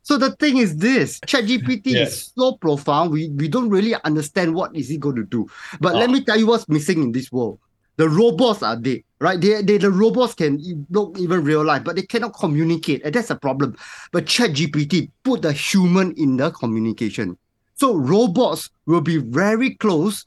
[0.07, 2.03] So the thing is this, ChatGPT yeah.
[2.03, 5.49] is so profound, we, we don't really understand what is it going to do.
[5.81, 5.99] But oh.
[5.99, 7.59] let me tell you what's missing in this world.
[7.97, 9.41] The robots are dead, right?
[9.41, 13.31] They, they the robots can not even real life, but they cannot communicate, and that's
[13.31, 13.75] a problem.
[14.13, 17.37] But ChatGPT put the human in the communication.
[17.75, 20.23] So robots will be very close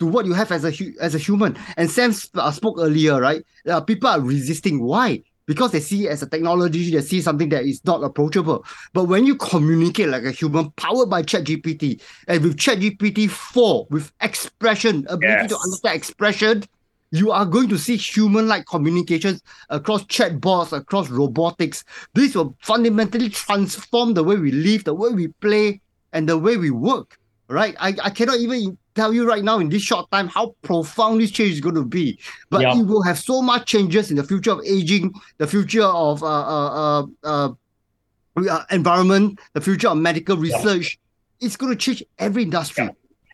[0.00, 1.56] to what you have as a as a human.
[1.78, 3.42] And Sam uh, spoke earlier, right?
[3.66, 4.82] Uh, people are resisting.
[4.82, 5.22] Why?
[5.46, 8.64] Because they see it as a technology, they see something that is not approachable.
[8.92, 14.12] But when you communicate like a human, powered by ChatGPT, and with ChatGPT 4, with
[14.20, 15.50] expression, ability yes.
[15.50, 16.64] to understand expression,
[17.12, 21.84] you are going to see human-like communications across chatbots, across robotics.
[22.14, 25.80] This will fundamentally transform the way we live, the way we play,
[26.12, 27.76] and the way we work, right?
[27.78, 31.30] I, I cannot even tell you right now in this short time how profound this
[31.30, 32.18] change is going to be.
[32.50, 36.22] But it will have so much changes in the future of aging, the future of
[36.22, 37.52] uh, uh, uh,
[38.36, 40.98] uh, environment, the future of medical research.
[41.40, 42.88] It's going to change every industry.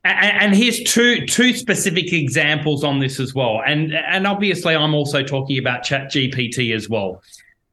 [0.05, 3.61] And, and here's two two specific examples on this as well.
[3.67, 7.23] And and obviously, I'm also talking about Chat GPT as well.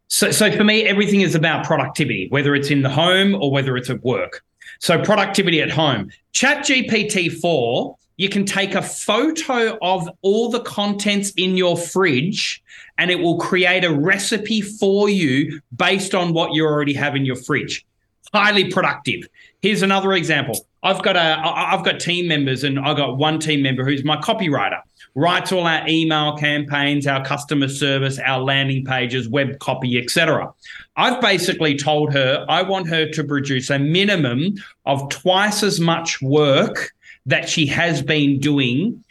[0.08, 3.76] So, so for me, everything is about productivity, whether it's in the home or whether
[3.78, 4.44] it's at work.
[4.80, 6.12] So productivity at home.
[6.34, 12.64] ChatGPT 4, you can take a photo of all the contents in your fridge
[12.98, 17.26] and it will create a recipe for you based on what you already have in
[17.26, 17.86] your fridge.
[18.34, 19.28] Highly productive.
[19.62, 20.66] Here's another example.
[20.84, 24.18] I've got a I've got team members and I've got one team member who's my
[24.18, 24.82] copywriter
[25.16, 30.54] writes all our email campaigns, our customer service, our landing pages, web copy, etc.
[30.98, 36.22] I've basically told her I want her to produce a minimum of twice as much
[36.22, 36.94] work
[37.26, 39.02] that she has been doing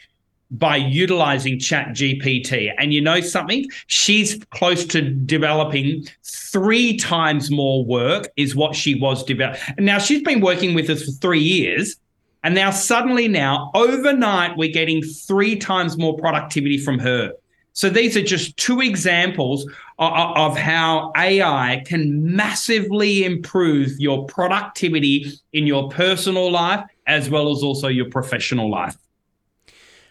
[0.51, 3.65] by utilizing chat gpt and you know something?
[3.87, 10.21] She's close to developing three times more work is what she was developing now she's
[10.21, 11.97] been working with us for three years
[12.45, 17.33] and now suddenly now overnight we're getting three times more productivity from her.
[17.73, 25.65] So these are just two examples of, how AI can massively improve your productivity in
[25.65, 28.95] your personal life as well as also your professional life.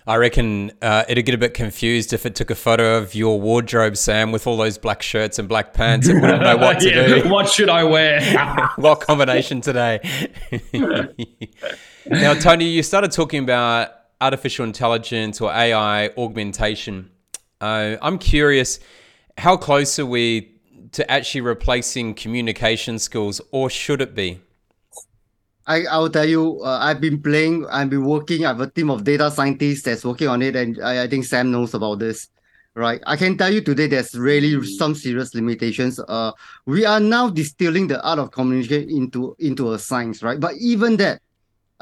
[0.07, 3.41] I reckon uh, it'd get a bit confused if it took a photo of your
[3.41, 6.09] wardrobe, Sam, with all those black shirts and black pants.
[6.09, 7.29] It wouldn't know what to yeah, do.
[7.31, 8.21] What should I wear?
[8.77, 10.01] what combination today?
[12.07, 13.91] now, Tony, you started talking about
[14.21, 17.11] artificial intelligence or AI augmentation.
[17.61, 18.81] Uh, I'm curious,
[19.39, 20.53] how close are we
[20.93, 24.41] to actually replacing communication skills, or should it be?
[25.67, 28.71] I, I will tell you, uh, I've been playing, I've been working, I have a
[28.71, 31.99] team of data scientists that's working on it, and I, I think Sam knows about
[31.99, 32.29] this,
[32.75, 33.01] right?
[33.07, 35.99] I can tell you today there's really some serious limitations.
[36.07, 36.33] Uh,
[36.67, 40.39] we are now distilling the art of communication into, into a science, right?
[40.39, 41.23] But even that,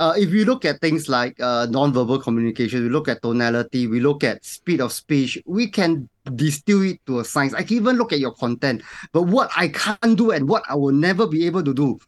[0.03, 4.01] uh, if you look at things like uh, non-verbal communication, we look at tonality, we
[4.01, 7.55] look at speed of speech, we can distill it to a science.
[7.55, 8.83] I can even look at your content.
[9.13, 12.01] But what I can't do and what I will never be able to do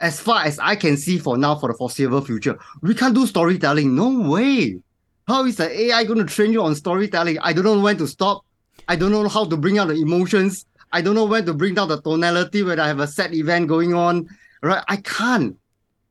[0.00, 3.26] as far as I can see for now, for the foreseeable future, we can't do
[3.26, 3.94] storytelling.
[3.94, 4.80] No way.
[5.28, 7.38] How is the AI going to train you on storytelling?
[7.40, 8.46] I don't know when to stop.
[8.88, 10.64] I don't know how to bring out the emotions.
[10.90, 13.68] I don't know when to bring down the tonality when I have a set event
[13.68, 14.26] going on.
[14.62, 14.82] Right?
[14.88, 15.58] I can't.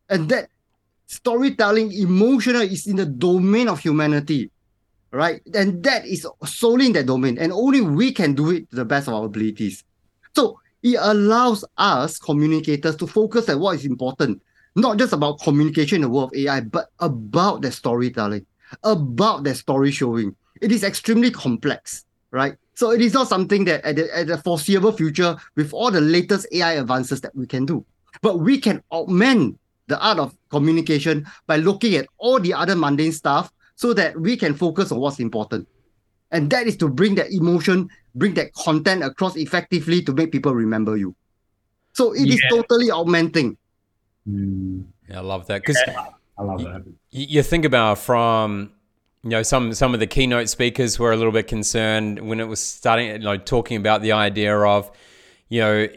[0.07, 0.50] And that
[1.11, 4.49] storytelling, emotional, is in the domain of humanity.
[5.11, 5.41] Right?
[5.53, 7.37] And that is solely in that domain.
[7.37, 9.83] And only we can do it to the best of our abilities.
[10.33, 14.41] So it allows us communicators to focus on what is important,
[14.75, 18.45] not just about communication in the world of AI, but about the storytelling,
[18.83, 20.33] about the story showing.
[20.61, 22.55] It is extremely complex, right?
[22.75, 25.99] So it is not something that at the, at the foreseeable future, with all the
[25.99, 27.85] latest AI advances that we can do.
[28.21, 29.59] But we can augment
[29.91, 34.37] the art of communication by looking at all the other mundane stuff so that we
[34.37, 35.67] can focus on what's important.
[36.31, 40.55] And that is to bring that emotion, bring that content across effectively to make people
[40.55, 41.15] remember you.
[41.93, 42.35] So it yeah.
[42.35, 43.57] is totally augmenting.
[44.27, 44.85] Mm.
[45.09, 46.05] Yeah, I love that because yeah,
[46.37, 46.83] I love that.
[47.09, 48.71] You, you think about from
[49.23, 52.47] you know some some of the keynote speakers were a little bit concerned when it
[52.47, 54.89] was starting you know talking about the idea of
[55.49, 55.87] you know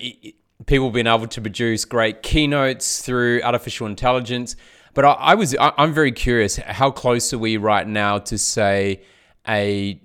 [0.66, 4.56] people being able to produce great keynotes through artificial intelligence
[4.94, 8.38] but I, I was I, i'm very curious how close are we right now to
[8.38, 9.02] say
[9.48, 10.00] a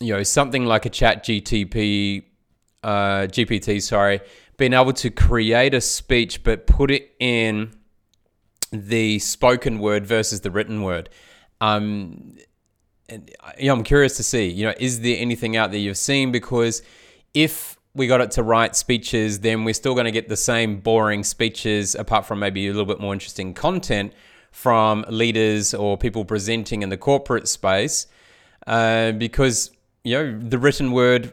[0.00, 2.24] you know something like a chat gtp
[2.82, 4.20] uh, gpt sorry
[4.56, 7.72] being able to create a speech but put it in
[8.72, 11.08] the spoken word versus the written word
[11.60, 12.34] um,
[13.08, 15.96] and, you know, I'm curious to see, you know, is there anything out there you've
[15.96, 16.32] seen?
[16.32, 16.82] Because
[17.34, 20.80] if we got it to write speeches, then we're still going to get the same
[20.80, 24.12] boring speeches, apart from maybe a little bit more interesting content
[24.50, 28.06] from leaders or people presenting in the corporate space.
[28.66, 29.70] Uh, because,
[30.04, 31.32] you know, the written word,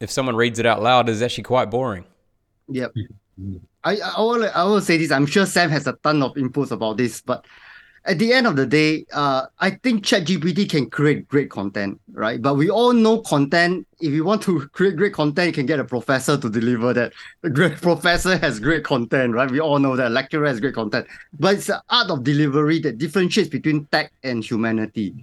[0.00, 2.04] if someone reads it out loud, is actually quite boring.
[2.68, 2.92] Yep.
[3.84, 5.10] I, I, will, I will say this.
[5.10, 7.46] I'm sure Sam has a ton of inputs about this, but
[8.06, 12.40] at the end of the day, uh, I think ChatGPT can create great content, right?
[12.40, 13.86] But we all know content.
[14.00, 17.12] If you want to create great content, you can get a professor to deliver that.
[17.42, 19.50] A great professor has great content, right?
[19.50, 20.08] We all know that.
[20.08, 21.06] A lecturer has great content.
[21.38, 25.14] But it's the art of delivery that differentiates between tech and humanity.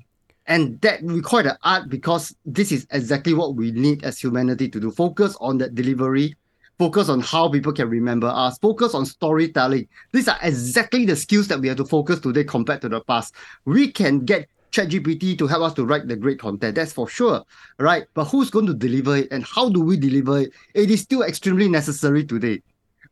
[0.47, 4.67] And that we call it art because this is exactly what we need as humanity
[4.69, 4.89] to do.
[4.89, 6.35] Focus on that delivery
[6.81, 9.87] focus on how people can remember us, focus on storytelling.
[10.13, 13.35] These are exactly the skills that we have to focus today compared to the past.
[13.65, 17.43] We can get ChatGPT to help us to write the great content, that's for sure,
[17.77, 18.05] right?
[18.15, 20.53] But who's going to deliver it and how do we deliver it?
[20.73, 22.63] It is still extremely necessary today.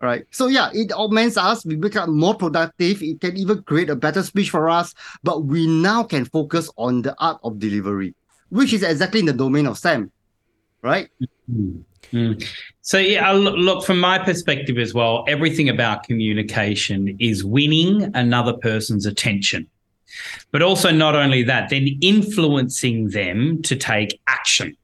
[0.02, 0.26] Right.
[0.32, 1.64] So yeah, it augments us.
[1.64, 3.04] We become more productive.
[3.04, 4.96] It can even create a better speech for us.
[5.22, 8.16] But we now can focus on the art of delivery,
[8.50, 10.10] which is exactly in the domain of Sam.
[10.82, 11.10] Right.
[11.22, 11.82] Mm-hmm.
[12.12, 12.46] Mm.
[12.82, 15.24] So yeah, look from my perspective as well.
[15.28, 19.68] Everything about communication is winning another person's attention,
[20.52, 24.76] but also not only that, then influencing them to take action.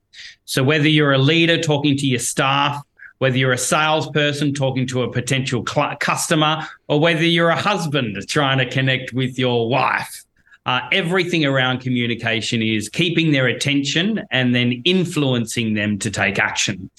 [0.46, 2.84] So whether you're a leader talking to your staff,
[3.18, 8.18] whether you're a salesperson talking to a potential cl- customer, or whether you're a husband
[8.28, 10.25] trying to connect with your wife,
[10.66, 16.90] uh, everything around communication is keeping their attention and then influencing them to take action.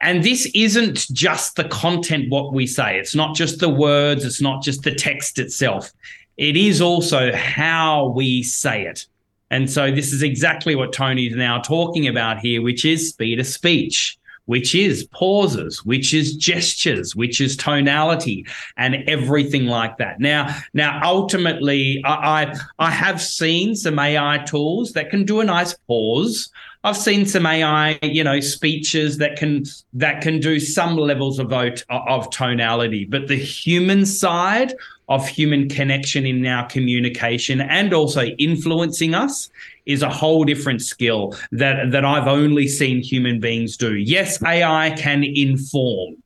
[0.00, 2.98] And this isn't just the content, what we say.
[2.98, 5.92] It's not just the words, it's not just the text itself.
[6.36, 9.06] It is also how we say it.
[9.50, 13.40] And so this is exactly what Tony is now talking about here, which is speed
[13.40, 20.18] of speech which is pauses, which is gestures, which is tonality, and everything like that.
[20.18, 25.44] Now, now, ultimately, I, I, I have seen some AI tools that can do a
[25.44, 26.50] nice pause.
[26.84, 31.52] I've seen some AI, you know, speeches that can that can do some levels of
[31.90, 34.72] of tonality, but the human side
[35.08, 39.50] of human connection in our communication and also influencing us
[39.86, 43.94] is a whole different skill that that I've only seen human beings do.
[43.94, 46.16] Yes, AI can inform,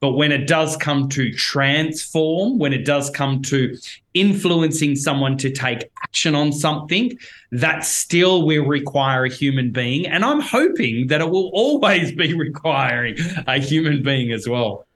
[0.00, 3.78] but when it does come to transform, when it does come to
[4.14, 7.16] influencing someone to take action on something,
[7.52, 10.06] that still will require a human being.
[10.06, 13.16] And I'm hoping that it will always be requiring
[13.46, 14.86] a human being as well.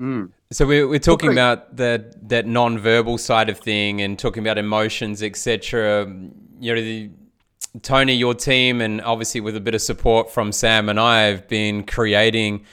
[0.00, 0.30] Mm.
[0.52, 5.20] So we're, we're talking about that that non-verbal side of thing and talking about emotions,
[5.20, 6.06] etc.
[6.60, 7.10] You know, the,
[7.82, 11.48] Tony, your team, and obviously with a bit of support from Sam and I, have
[11.48, 12.64] been creating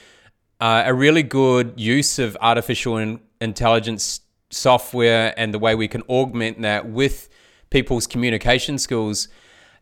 [0.60, 4.20] uh, a really good use of artificial in- intelligence
[4.50, 7.28] software and the way we can augment that with
[7.70, 9.26] people's communication skills.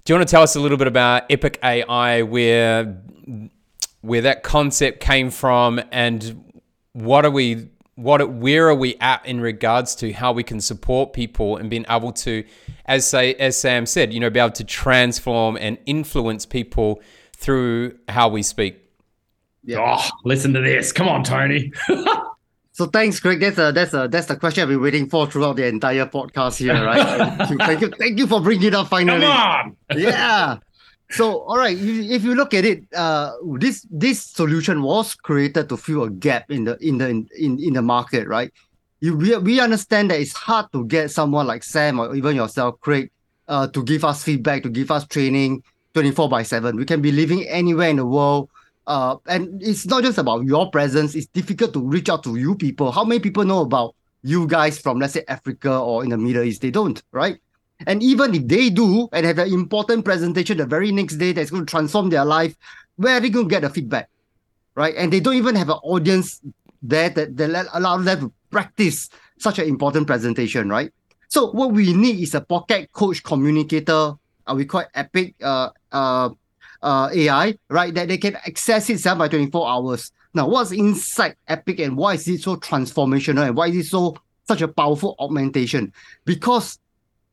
[0.05, 3.03] Do you want to tell us a little bit about Epic AI, where
[4.01, 6.43] where that concept came from, and
[6.93, 11.12] what are we what where are we at in regards to how we can support
[11.12, 12.45] people and being able to
[12.86, 17.03] as say as Sam said you know be able to transform and influence people
[17.36, 18.78] through how we speak
[19.64, 19.78] yeah.
[19.78, 21.72] oh listen to this come on Tony
[22.74, 23.38] So thanks, Greg.
[23.38, 26.57] That's a that's a that's the question I've been waiting for throughout the entire podcast
[26.57, 27.47] here, right?
[27.59, 29.20] thank you, thank you for bringing it up finally.
[29.20, 29.76] Come on.
[29.95, 30.57] yeah.
[31.12, 35.76] So, all right, if you look at it, uh, this this solution was created to
[35.76, 38.50] fill a gap in the in the in, in the market, right?
[39.00, 42.80] You we, we understand that it's hard to get someone like Sam or even yourself,
[42.80, 43.10] Craig,
[43.46, 46.76] uh, to give us feedback, to give us training 24 by 7.
[46.76, 48.48] We can be living anywhere in the world.
[48.86, 52.54] Uh, and it's not just about your presence, it's difficult to reach out to you
[52.56, 52.90] people.
[52.90, 56.42] How many people know about you guys from, let's say, Africa or in the Middle
[56.42, 56.62] East?
[56.62, 57.38] They don't, right?
[57.87, 61.51] And even if they do and have an important presentation the very next day that's
[61.51, 62.57] going to transform their life,
[62.97, 64.09] where are they going to get the feedback?
[64.74, 64.95] Right.
[64.97, 66.41] And they don't even have an audience
[66.83, 70.91] there that, that allow them to practice such an important presentation, right?
[71.28, 74.14] So what we need is a pocket coach communicator
[74.47, 76.30] uh, we call Epic uh, uh,
[76.83, 77.95] uh, AI, right?
[77.95, 80.12] That they can access itself by 24 hours.
[80.35, 84.16] Now, what's inside Epic and why is it so transformational and why is it so
[84.49, 85.93] such a powerful augmentation?
[86.24, 86.78] Because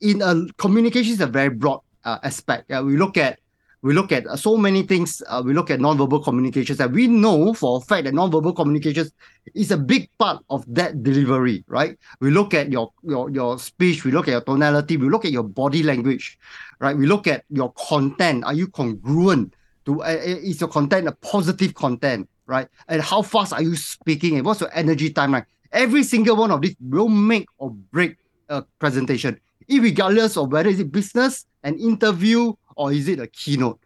[0.02, 2.72] in a communication is a very broad uh, aspect.
[2.72, 3.40] Uh, we look at
[3.82, 5.24] we look at uh, so many things.
[5.28, 9.12] Uh, we look at non-verbal communications, and we know for a fact that non-verbal communications
[9.56, 11.98] is a big part of that delivery, right?
[12.20, 15.32] We look at your your your speech, we look at your tonality, we look at
[15.32, 16.38] your body language,
[16.80, 16.98] right?
[16.98, 18.44] We look at your content.
[18.44, 19.54] Are you congruent?
[19.86, 22.68] To uh, is your content a positive content, right?
[22.90, 24.36] And how fast are you speaking?
[24.36, 25.46] And what's your energy timeline?
[25.72, 28.18] Every single one of these will make or break
[28.50, 29.40] a presentation,
[29.70, 33.80] regardless of whether it's business, an interview, or is it a keynote?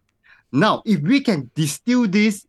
[0.52, 2.46] Now, if we can distill this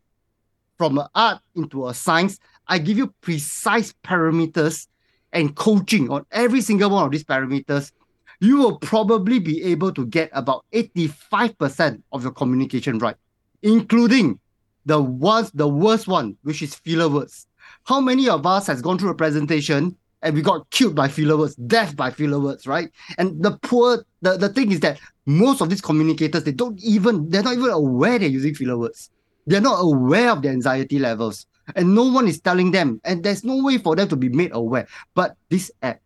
[0.77, 4.87] from an art into a science, I give you precise parameters
[5.33, 7.91] and coaching on every single one of these parameters,
[8.39, 13.15] you will probably be able to get about 85% of your communication right,
[13.61, 14.39] including
[14.85, 17.47] the ones, the worst one, which is filler words.
[17.85, 21.37] How many of us has gone through a presentation and we got killed by filler
[21.37, 22.89] words, death by filler words, right?
[23.19, 27.29] And the poor, the, the thing is that most of these communicators, they don't even,
[27.29, 29.11] they're not even aware they're using filler words.
[29.45, 31.45] They're not aware of their anxiety levels.
[31.75, 32.99] And no one is telling them.
[33.03, 34.87] And there's no way for them to be made aware.
[35.13, 36.01] But this app,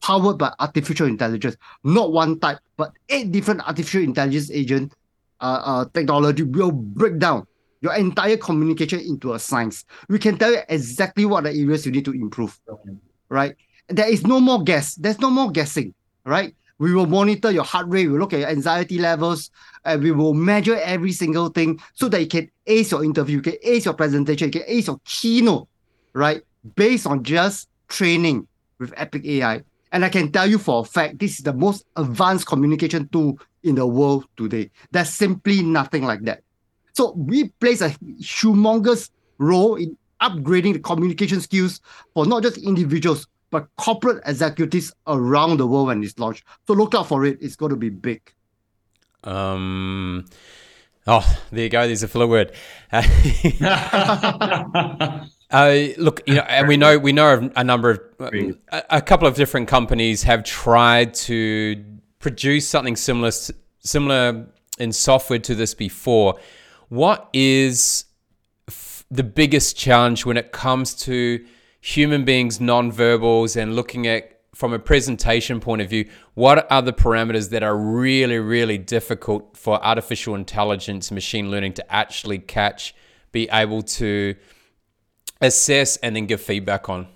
[0.00, 4.94] powered by artificial intelligence, not one type, but eight different artificial intelligence agent
[5.40, 7.46] uh, uh, technology will break down
[7.82, 9.84] your entire communication into a science.
[10.08, 12.58] We can tell you exactly what the areas you need to improve.
[12.66, 12.96] Okay
[13.28, 13.54] right?
[13.88, 14.94] There is no more guess.
[14.94, 16.54] There's no more guessing, right?
[16.78, 18.06] We will monitor your heart rate.
[18.06, 19.50] We look at your anxiety levels,
[19.84, 23.42] and we will measure every single thing so that you can ace your interview, you
[23.42, 25.68] can ace your presentation, you can ace your keynote,
[26.12, 26.42] right?
[26.76, 28.46] Based on just training
[28.78, 29.62] with Epic AI.
[29.90, 33.38] And I can tell you for a fact, this is the most advanced communication tool
[33.62, 34.70] in the world today.
[34.90, 36.42] There's simply nothing like that.
[36.92, 41.80] So we place a humongous role in upgrading the communication skills
[42.14, 46.44] for not just individuals, but corporate executives around the world when it's launched.
[46.66, 47.38] So look out for it.
[47.40, 48.32] It's going to be big.
[49.24, 50.26] Um.
[51.06, 51.86] Oh, there you go.
[51.86, 52.52] There's a filler word.
[52.92, 53.08] uh,
[55.96, 58.00] look, you know, and we know we know a number of
[58.90, 61.82] a, couple of different companies have tried to
[62.18, 63.30] produce something similar
[63.78, 64.46] similar
[64.78, 66.38] in software to this before.
[66.90, 68.04] What is
[69.10, 71.44] the biggest challenge when it comes to
[71.80, 76.92] human beings' non-verbals and looking at from a presentation point of view, what are the
[76.92, 82.92] parameters that are really, really difficult for artificial intelligence, machine learning to actually catch,
[83.30, 84.34] be able to
[85.40, 87.06] assess, and then give feedback on?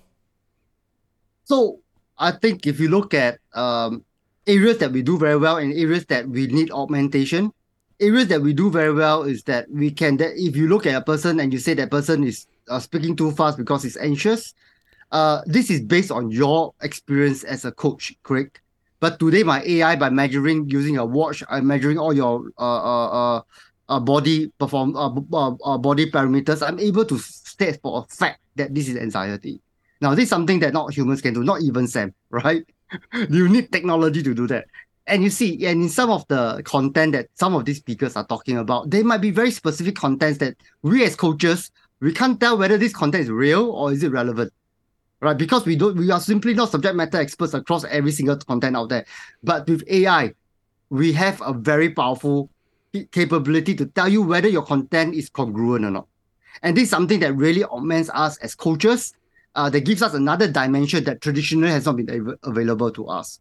[1.43, 1.81] So
[2.17, 4.05] I think if you look at um,
[4.47, 7.51] areas that we do very well and areas that we need augmentation,
[7.99, 10.95] areas that we do very well is that we can that if you look at
[10.95, 14.53] a person and you say that person is uh, speaking too fast because he's anxious
[15.11, 18.61] uh this is based on your experience as a coach correct?
[18.99, 23.07] But today my ai by measuring using a watch i'm measuring all your uh uh,
[23.07, 23.41] uh,
[23.89, 28.39] uh body perform uh, uh, uh, body parameters i'm able to state for a fact
[28.55, 29.61] that this is anxiety.
[30.01, 32.63] Now this is something that not humans can do not even sam right?
[33.29, 34.65] You need technology to do that
[35.05, 38.25] and you see, and in some of the content that some of these speakers are
[38.25, 42.57] talking about, they might be very specific contents that we as coaches, we can't tell
[42.57, 44.53] whether this content is real or is it relevant.
[45.19, 45.37] Right?
[45.37, 48.89] Because we don't we are simply not subject matter experts across every single content out
[48.89, 49.05] there.
[49.41, 50.33] But with AI,
[50.89, 52.49] we have a very powerful
[53.11, 56.07] capability to tell you whether your content is congruent or not.
[56.61, 59.13] And this is something that really augments us as coaches.
[59.55, 63.39] Uh, that gives us another dimension that traditionally has not been av- available to us.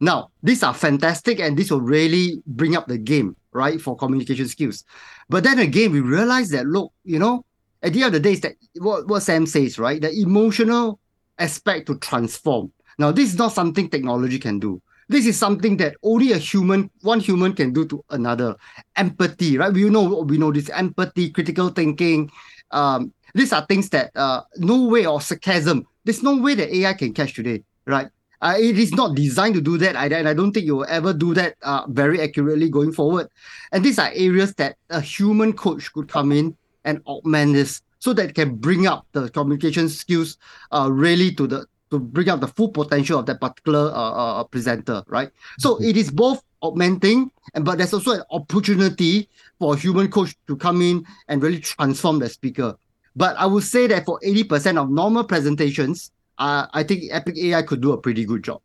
[0.00, 4.48] Now, these are fantastic and this will really bring up the game, right, for communication
[4.48, 4.84] skills.
[5.28, 7.44] But then again, we realize that, look, you know,
[7.82, 10.00] at the end of the day, is that what, what Sam says, right?
[10.00, 10.98] The emotional
[11.38, 12.72] aspect to transform.
[12.98, 14.80] Now, this is not something technology can do.
[15.08, 18.56] This is something that only a human, one human can do to another.
[18.96, 19.72] Empathy, right?
[19.72, 22.30] We know we know this empathy, critical thinking.
[22.70, 25.86] Um, these are things that uh, no way or sarcasm.
[26.04, 28.08] There's no way that AI can catch today, right?
[28.44, 30.86] Uh, it is not designed to do that, either, and I don't think you will
[30.90, 33.28] ever do that uh, very accurately going forward.
[33.72, 38.12] And these are areas that a human coach could come in and augment this, so
[38.12, 40.36] that can bring up the communication skills,
[40.72, 44.40] uh, really to the to bring up the full potential of that particular uh, uh,
[44.40, 45.30] uh presenter, right?
[45.58, 45.84] So mm-hmm.
[45.84, 49.26] it is both augmenting, and but there's also an opportunity
[49.58, 52.76] for a human coach to come in and really transform the speaker.
[53.16, 57.62] But I would say that for 80% of normal presentations, uh, I think Epic AI
[57.62, 58.60] could do a pretty good job.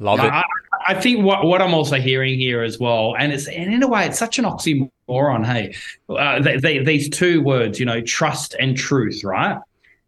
[0.00, 0.32] Love yeah, it.
[0.32, 0.44] I,
[0.88, 3.88] I think what, what I'm also hearing here as well, and it's and in a
[3.88, 5.46] way, it's such an oxymoron.
[5.46, 5.74] Hey,
[6.08, 9.58] uh, they, they, these two words, you know, trust and truth, right?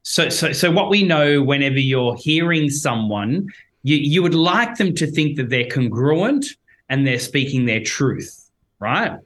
[0.02, 3.48] So, so, so what we know whenever you're hearing someone,
[3.84, 6.46] you you would like them to think that they're congruent
[6.88, 8.50] and they're speaking their truth,
[8.80, 9.18] right?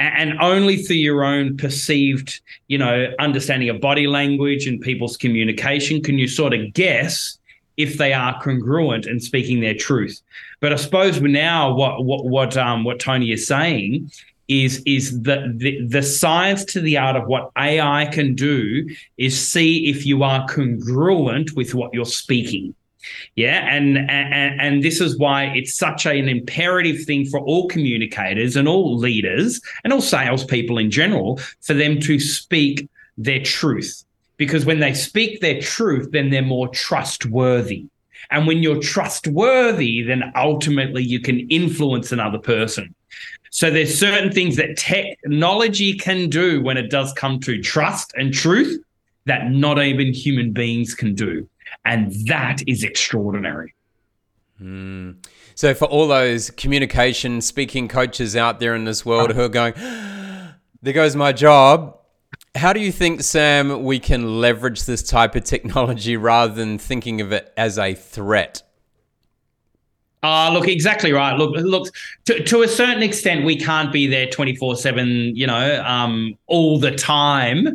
[0.00, 6.02] And only through your own perceived, you know, understanding of body language and people's communication
[6.02, 7.38] can you sort of guess
[7.76, 10.20] if they are congruent and speaking their truth.
[10.60, 14.10] But I suppose now what what what um what Tony is saying
[14.48, 19.38] is is that the, the science to the art of what AI can do is
[19.38, 22.74] see if you are congruent with what you're speaking.
[23.36, 28.56] Yeah, and, and and this is why it's such an imperative thing for all communicators
[28.56, 34.04] and all leaders and all salespeople in general for them to speak their truth
[34.38, 37.86] because when they speak their truth, then they're more trustworthy.
[38.30, 42.94] And when you're trustworthy, then ultimately you can influence another person.
[43.50, 48.32] So there's certain things that technology can do when it does come to trust and
[48.32, 48.80] truth
[49.24, 51.48] that not even human beings can do.
[51.84, 53.74] And that is extraordinary.
[54.60, 55.24] Mm.
[55.54, 59.74] So for all those communication speaking coaches out there in this world who are going,
[60.82, 61.98] there goes my job
[62.54, 67.20] how do you think, Sam, we can leverage this type of technology rather than thinking
[67.20, 68.62] of it as a threat?
[70.22, 71.38] Uh, look, exactly right.
[71.38, 71.88] Look, look,
[72.24, 76.78] to, to a certain extent, we can't be there 24 7, you know, um, all
[76.78, 77.68] the time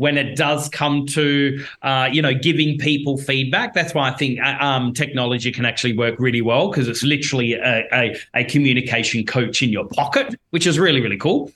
[0.00, 3.74] when it does come to, uh, you know, giving people feedback.
[3.74, 7.52] That's why I think uh, um, technology can actually work really well because it's literally
[7.52, 11.52] a, a, a communication coach in your pocket, which is really, really cool.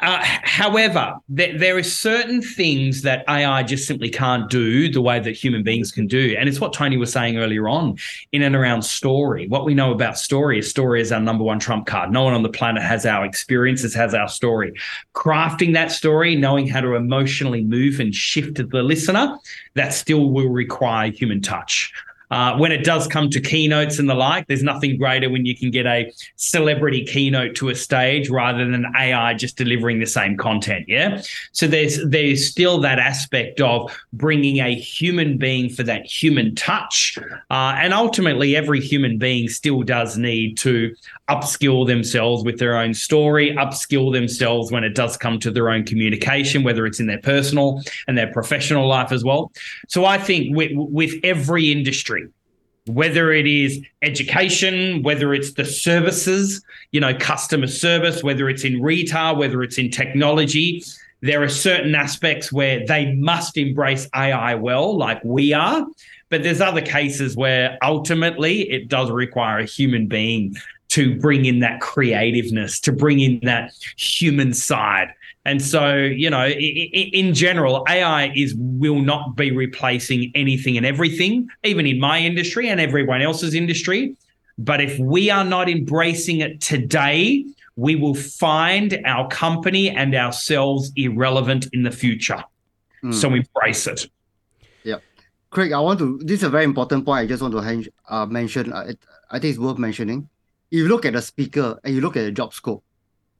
[0.00, 5.20] Uh, however, th- there are certain things that AI just simply can't do the way
[5.20, 6.34] that human beings can do.
[6.38, 7.96] And it's what Tony was saying earlier on
[8.32, 9.46] in and around story.
[9.48, 12.10] What we know about story is story is our number one trump card.
[12.10, 14.72] No one on the planet has our experiences, has our story.
[15.14, 19.38] Crafting that story, knowing how to emotionally move and shift the listener,
[19.74, 21.92] that still will require human touch.
[22.30, 25.56] Uh, when it does come to keynotes and the like, there's nothing greater when you
[25.56, 30.36] can get a celebrity keynote to a stage rather than AI just delivering the same
[30.36, 30.84] content.
[30.88, 31.22] Yeah.
[31.52, 37.18] So there's there's still that aspect of bringing a human being for that human touch,
[37.50, 40.94] uh, and ultimately every human being still does need to
[41.30, 45.84] upskill themselves with their own story, upskill themselves when it does come to their own
[45.84, 49.52] communication, whether it's in their personal and their professional life as well.
[49.88, 52.26] So I think with, with every industry,
[52.86, 58.82] whether it is education, whether it's the services, you know, customer service, whether it's in
[58.82, 60.82] retail, whether it's in technology,
[61.20, 65.86] there are certain aspects where they must embrace AI well, like we are.
[66.30, 70.56] But there's other cases where ultimately it does require a human being
[70.90, 75.08] to bring in that creativeness, to bring in that human side.
[75.44, 81.48] And so, you know, in general, AI is will not be replacing anything and everything,
[81.64, 84.16] even in my industry and everyone else's industry.
[84.58, 90.92] But if we are not embracing it today, we will find our company and ourselves
[90.96, 92.44] irrelevant in the future.
[93.02, 93.14] Mm.
[93.14, 94.10] So embrace it.
[94.84, 94.98] Yeah.
[95.48, 98.26] Craig, I want to, this is a very important point I just want to uh,
[98.26, 98.72] mention.
[98.72, 98.92] Uh,
[99.30, 100.28] I think it's worth mentioning
[100.70, 102.84] you look at the speaker and you look at the job scope,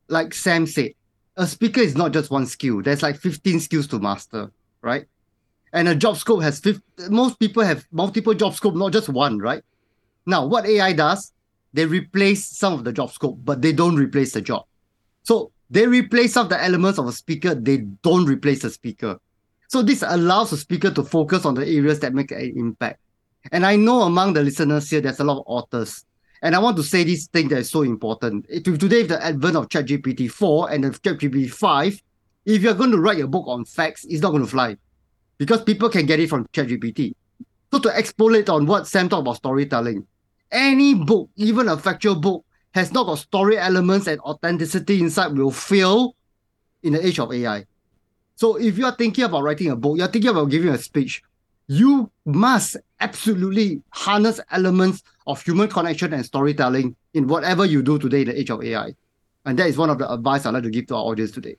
[0.09, 0.93] like Sam said,
[1.37, 2.83] a speaker is not just one skill.
[2.83, 4.51] There's like 15 skills to master,
[4.83, 5.07] right?
[5.73, 9.39] And a job scope has 50, most people have multiple job scope, not just one,
[9.39, 9.63] right?
[10.27, 11.33] Now, what AI does,
[11.73, 14.65] they replace some of the job scope, but they don't replace the job.
[15.23, 19.19] So they replace some of the elements of a speaker, they don't replace the speaker.
[19.69, 22.99] So this allows the speaker to focus on the areas that make an impact.
[23.53, 26.05] And I know among the listeners here, there's a lot of authors.
[26.43, 28.47] And I want to say this thing that is so important.
[28.49, 32.03] Today, the advent of ChatGPT 4 and ChatGPT 5,
[32.47, 34.77] if you're going to write a book on facts, it's not going to fly
[35.37, 37.15] because people can get it from ChatGPT.
[37.73, 40.07] So to extrapolate on what Sam talked about storytelling,
[40.51, 45.51] any book, even a factual book, has not got story elements and authenticity inside will
[45.51, 46.17] fail
[46.83, 47.67] in the age of AI.
[48.37, 51.23] So if you are thinking about writing a book, you're thinking about giving a speech,
[51.71, 58.23] you must absolutely harness elements of human connection and storytelling in whatever you do today
[58.23, 58.93] in the age of AI.
[59.45, 61.59] And that is one of the advice I'd like to give to our audience today.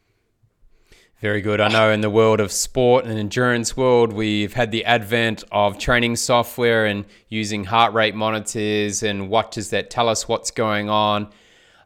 [1.21, 1.61] Very good.
[1.61, 5.77] I know in the world of sport and endurance world, we've had the advent of
[5.77, 11.29] training software and using heart rate monitors and watches that tell us what's going on.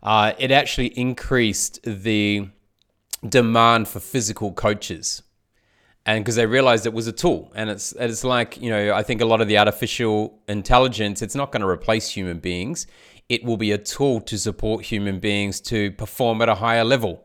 [0.01, 2.49] Uh, it actually increased the
[3.29, 5.21] demand for physical coaches
[6.05, 7.51] and because they realized it was a tool.
[7.55, 11.35] And it's it's like you know i think a lot of the artificial intelligence it's
[11.35, 12.87] not going to replace human beings.
[13.27, 17.23] It will be a tool to support human beings to perform at a higher level.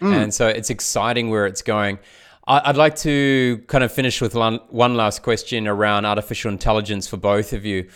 [0.00, 1.98] And so it's exciting where it's going.
[2.46, 7.16] I'd like to kind of finish with one, one last question around artificial intelligence for
[7.16, 7.88] both of you.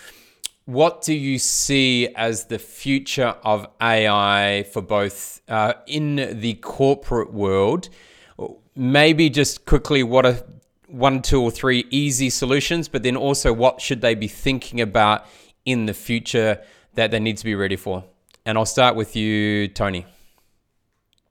[0.64, 7.32] What do you see as the future of ai for both uh, in the corporate
[7.32, 7.90] world
[8.78, 10.36] maybe just quickly what are
[10.86, 15.26] one, two, or three easy solutions, but then also what should they be thinking about
[15.66, 16.62] in the future
[16.94, 18.04] that they need to be ready for?
[18.46, 20.06] And I'll start with you, Tony.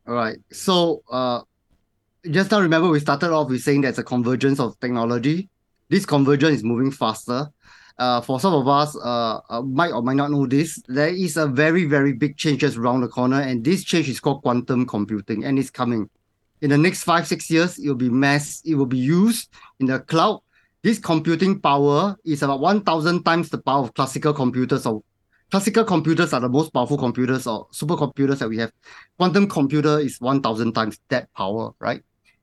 [0.07, 0.37] All right.
[0.51, 1.41] So, uh,
[2.29, 5.49] just now remember we started off with saying there's a convergence of technology.
[5.89, 7.47] This convergence is moving faster.
[7.97, 11.35] Uh, for some of us, uh, uh, might or might not know this, there is
[11.35, 14.85] a very, very big change just around the corner, and this change is called quantum
[14.85, 16.07] computing, and it's coming.
[16.61, 19.49] In the next five, six years, it will be mass, it will be used
[19.79, 20.41] in the cloud.
[20.83, 25.03] This computing power is about 1,000 times the power of classical computers or
[25.51, 28.71] classical computers are the most powerful computers or supercomputers that we have.
[29.17, 32.01] Quantum computer is 1,000 times that power, right?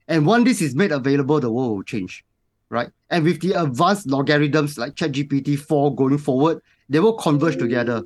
[0.09, 2.25] And when this is made available, the world will change,
[2.69, 2.91] right?
[3.11, 8.03] And with the advanced logarithms like ChatGPT 4 going forward, they will converge together.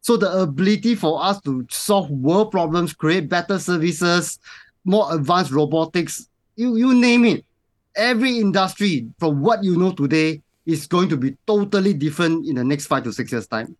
[0.00, 4.38] So the ability for us to solve world problems, create better services,
[4.84, 7.44] more advanced robotics, you, you name it.
[7.94, 12.64] Every industry from what you know today is going to be totally different in the
[12.64, 13.76] next five to six years' time.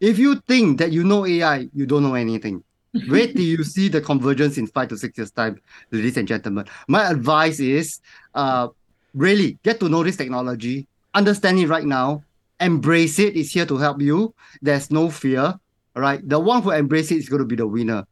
[0.00, 2.62] If you think that you know AI, you don't know anything.
[3.08, 6.66] Wait till you see the convergence in five to six years' time, ladies and gentlemen.
[6.86, 8.00] My advice is
[8.34, 8.68] uh
[9.14, 12.22] really get to know this technology, understand it right now,
[12.60, 13.36] embrace it.
[13.36, 14.34] It's here to help you.
[14.60, 15.54] There's no fear.
[15.96, 16.26] All right.
[16.28, 18.04] The one who embraces it is going to be the winner.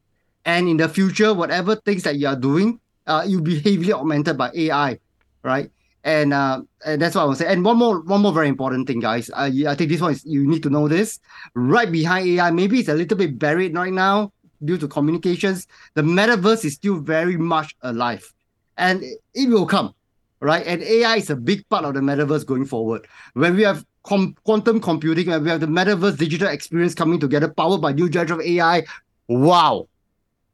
[0.45, 4.37] And in the future, whatever things that you are doing, uh, you'll be heavily augmented
[4.37, 4.99] by AI,
[5.43, 5.71] right?
[6.05, 7.53] And uh, and that's what I want to say.
[7.53, 9.31] And one more, one more very important thing, guys.
[9.31, 11.21] Uh, I think this one is you need to know this.
[11.55, 14.33] Right behind AI, maybe it's a little bit buried right now
[14.65, 15.69] due to communications.
[15.95, 18.33] The metaverse is still very much alive,
[18.77, 19.03] and
[19.35, 19.95] it- will come,
[20.41, 20.67] right?
[20.67, 23.07] And AI is a big part of the metaverse going forward.
[23.35, 27.49] When we have com- quantum computing, when we have the metaverse digital experience coming together,
[27.49, 28.85] powered by new generative AI,
[29.29, 29.87] wow!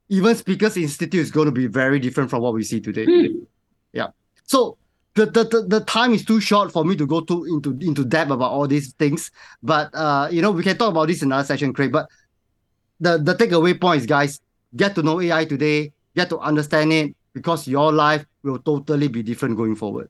[0.09, 3.31] Even Speakers Institute is going to be very different from what we see today.
[3.93, 4.09] Yeah.
[4.45, 4.79] So
[5.15, 8.05] the, the, the, the time is too short for me to go too into into
[8.05, 9.31] depth about all these things.
[9.63, 11.93] But uh, you know, we can talk about this in another session, Craig.
[11.93, 12.09] But
[13.01, 14.41] the the takeaway point is, guys,
[14.75, 19.23] get to know AI today, get to understand it, because your life will totally be
[19.23, 20.09] different going forward.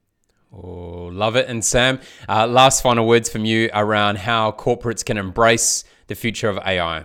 [0.52, 1.48] Oh, love it.
[1.48, 6.48] And Sam, uh, last final words from you around how corporates can embrace the future
[6.48, 7.04] of AI.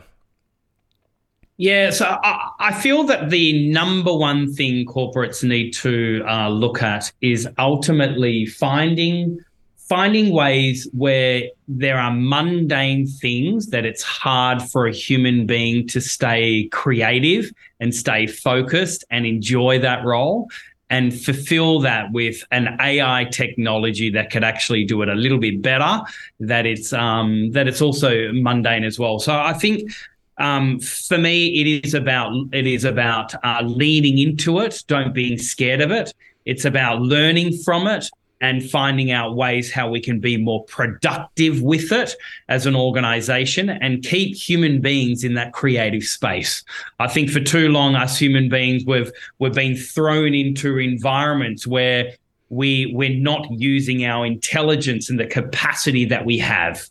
[1.58, 6.82] Yeah, so I, I feel that the number one thing corporates need to uh, look
[6.82, 9.40] at is ultimately finding
[9.78, 16.02] finding ways where there are mundane things that it's hard for a human being to
[16.02, 20.50] stay creative and stay focused and enjoy that role
[20.90, 25.62] and fulfill that with an AI technology that could actually do it a little bit
[25.62, 26.02] better.
[26.40, 29.20] That it's um, that it's also mundane as well.
[29.20, 29.92] So I think
[30.38, 34.84] um, for me, it is about it is about uh, leaning into it.
[34.88, 36.14] Don't being scared of it.
[36.46, 38.10] It's about learning from it
[38.42, 42.14] and finding out ways how we can be more productive with it
[42.50, 46.62] as an organization and keep human beings in that creative space.
[47.00, 52.14] I think for too long, us human beings we've we've been thrown into environments where
[52.50, 56.90] we we're not using our intelligence and the capacity that we have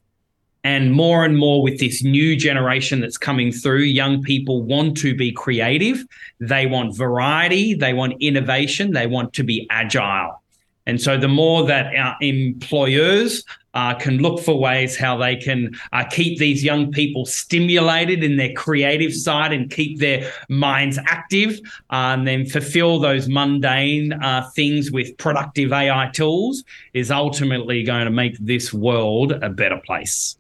[0.65, 5.15] and more and more with this new generation that's coming through young people want to
[5.15, 6.05] be creative.
[6.41, 7.75] They want variety.
[7.75, 8.93] They want innovation.
[8.93, 10.41] They want to be agile.
[10.87, 13.45] And so the more that our employers
[13.75, 18.37] uh, can look for ways how they can uh, keep these young people stimulated in
[18.37, 21.59] their creative side and keep their minds active
[21.91, 28.05] uh, and then fulfill those mundane uh, things with productive AI tools is ultimately going
[28.05, 30.37] to make this world a better place.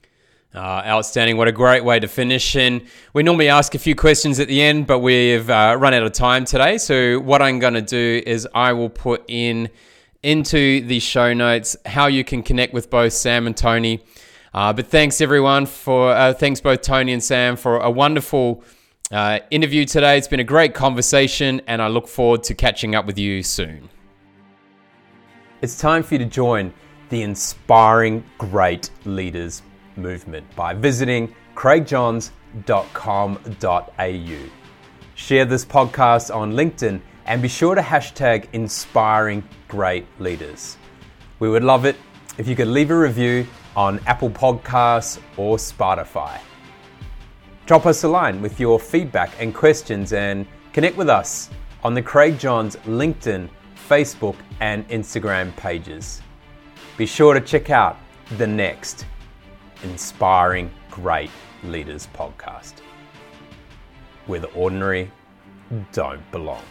[0.54, 1.38] Uh, outstanding.
[1.38, 2.56] What a great way to finish.
[2.56, 2.82] And
[3.14, 6.12] we normally ask a few questions at the end, but we've uh, run out of
[6.12, 6.76] time today.
[6.76, 9.70] So, what I'm going to do is I will put in
[10.22, 14.04] into the show notes how you can connect with both Sam and Tony.
[14.52, 18.62] Uh, but thanks everyone for, uh, thanks both Tony and Sam for a wonderful
[19.10, 20.18] uh, interview today.
[20.18, 23.88] It's been a great conversation, and I look forward to catching up with you soon.
[25.62, 26.74] It's time for you to join
[27.08, 29.62] the Inspiring Great Leaders
[29.96, 34.50] movement by visiting craigjohns.com.au.
[35.14, 40.76] Share this podcast on LinkedIn and be sure to hashtag inspiring great leaders.
[41.38, 41.96] We would love it
[42.38, 46.38] if you could leave a review on Apple Podcasts or Spotify.
[47.66, 51.50] Drop us a line with your feedback and questions and connect with us
[51.84, 53.48] on the Craig Johns LinkedIn,
[53.88, 56.22] Facebook, and Instagram pages.
[56.96, 57.98] Be sure to check out
[58.38, 59.06] the next
[59.84, 61.30] Inspiring Great
[61.64, 62.74] Leaders podcast,
[64.26, 65.10] where the ordinary
[65.92, 66.62] don't belong.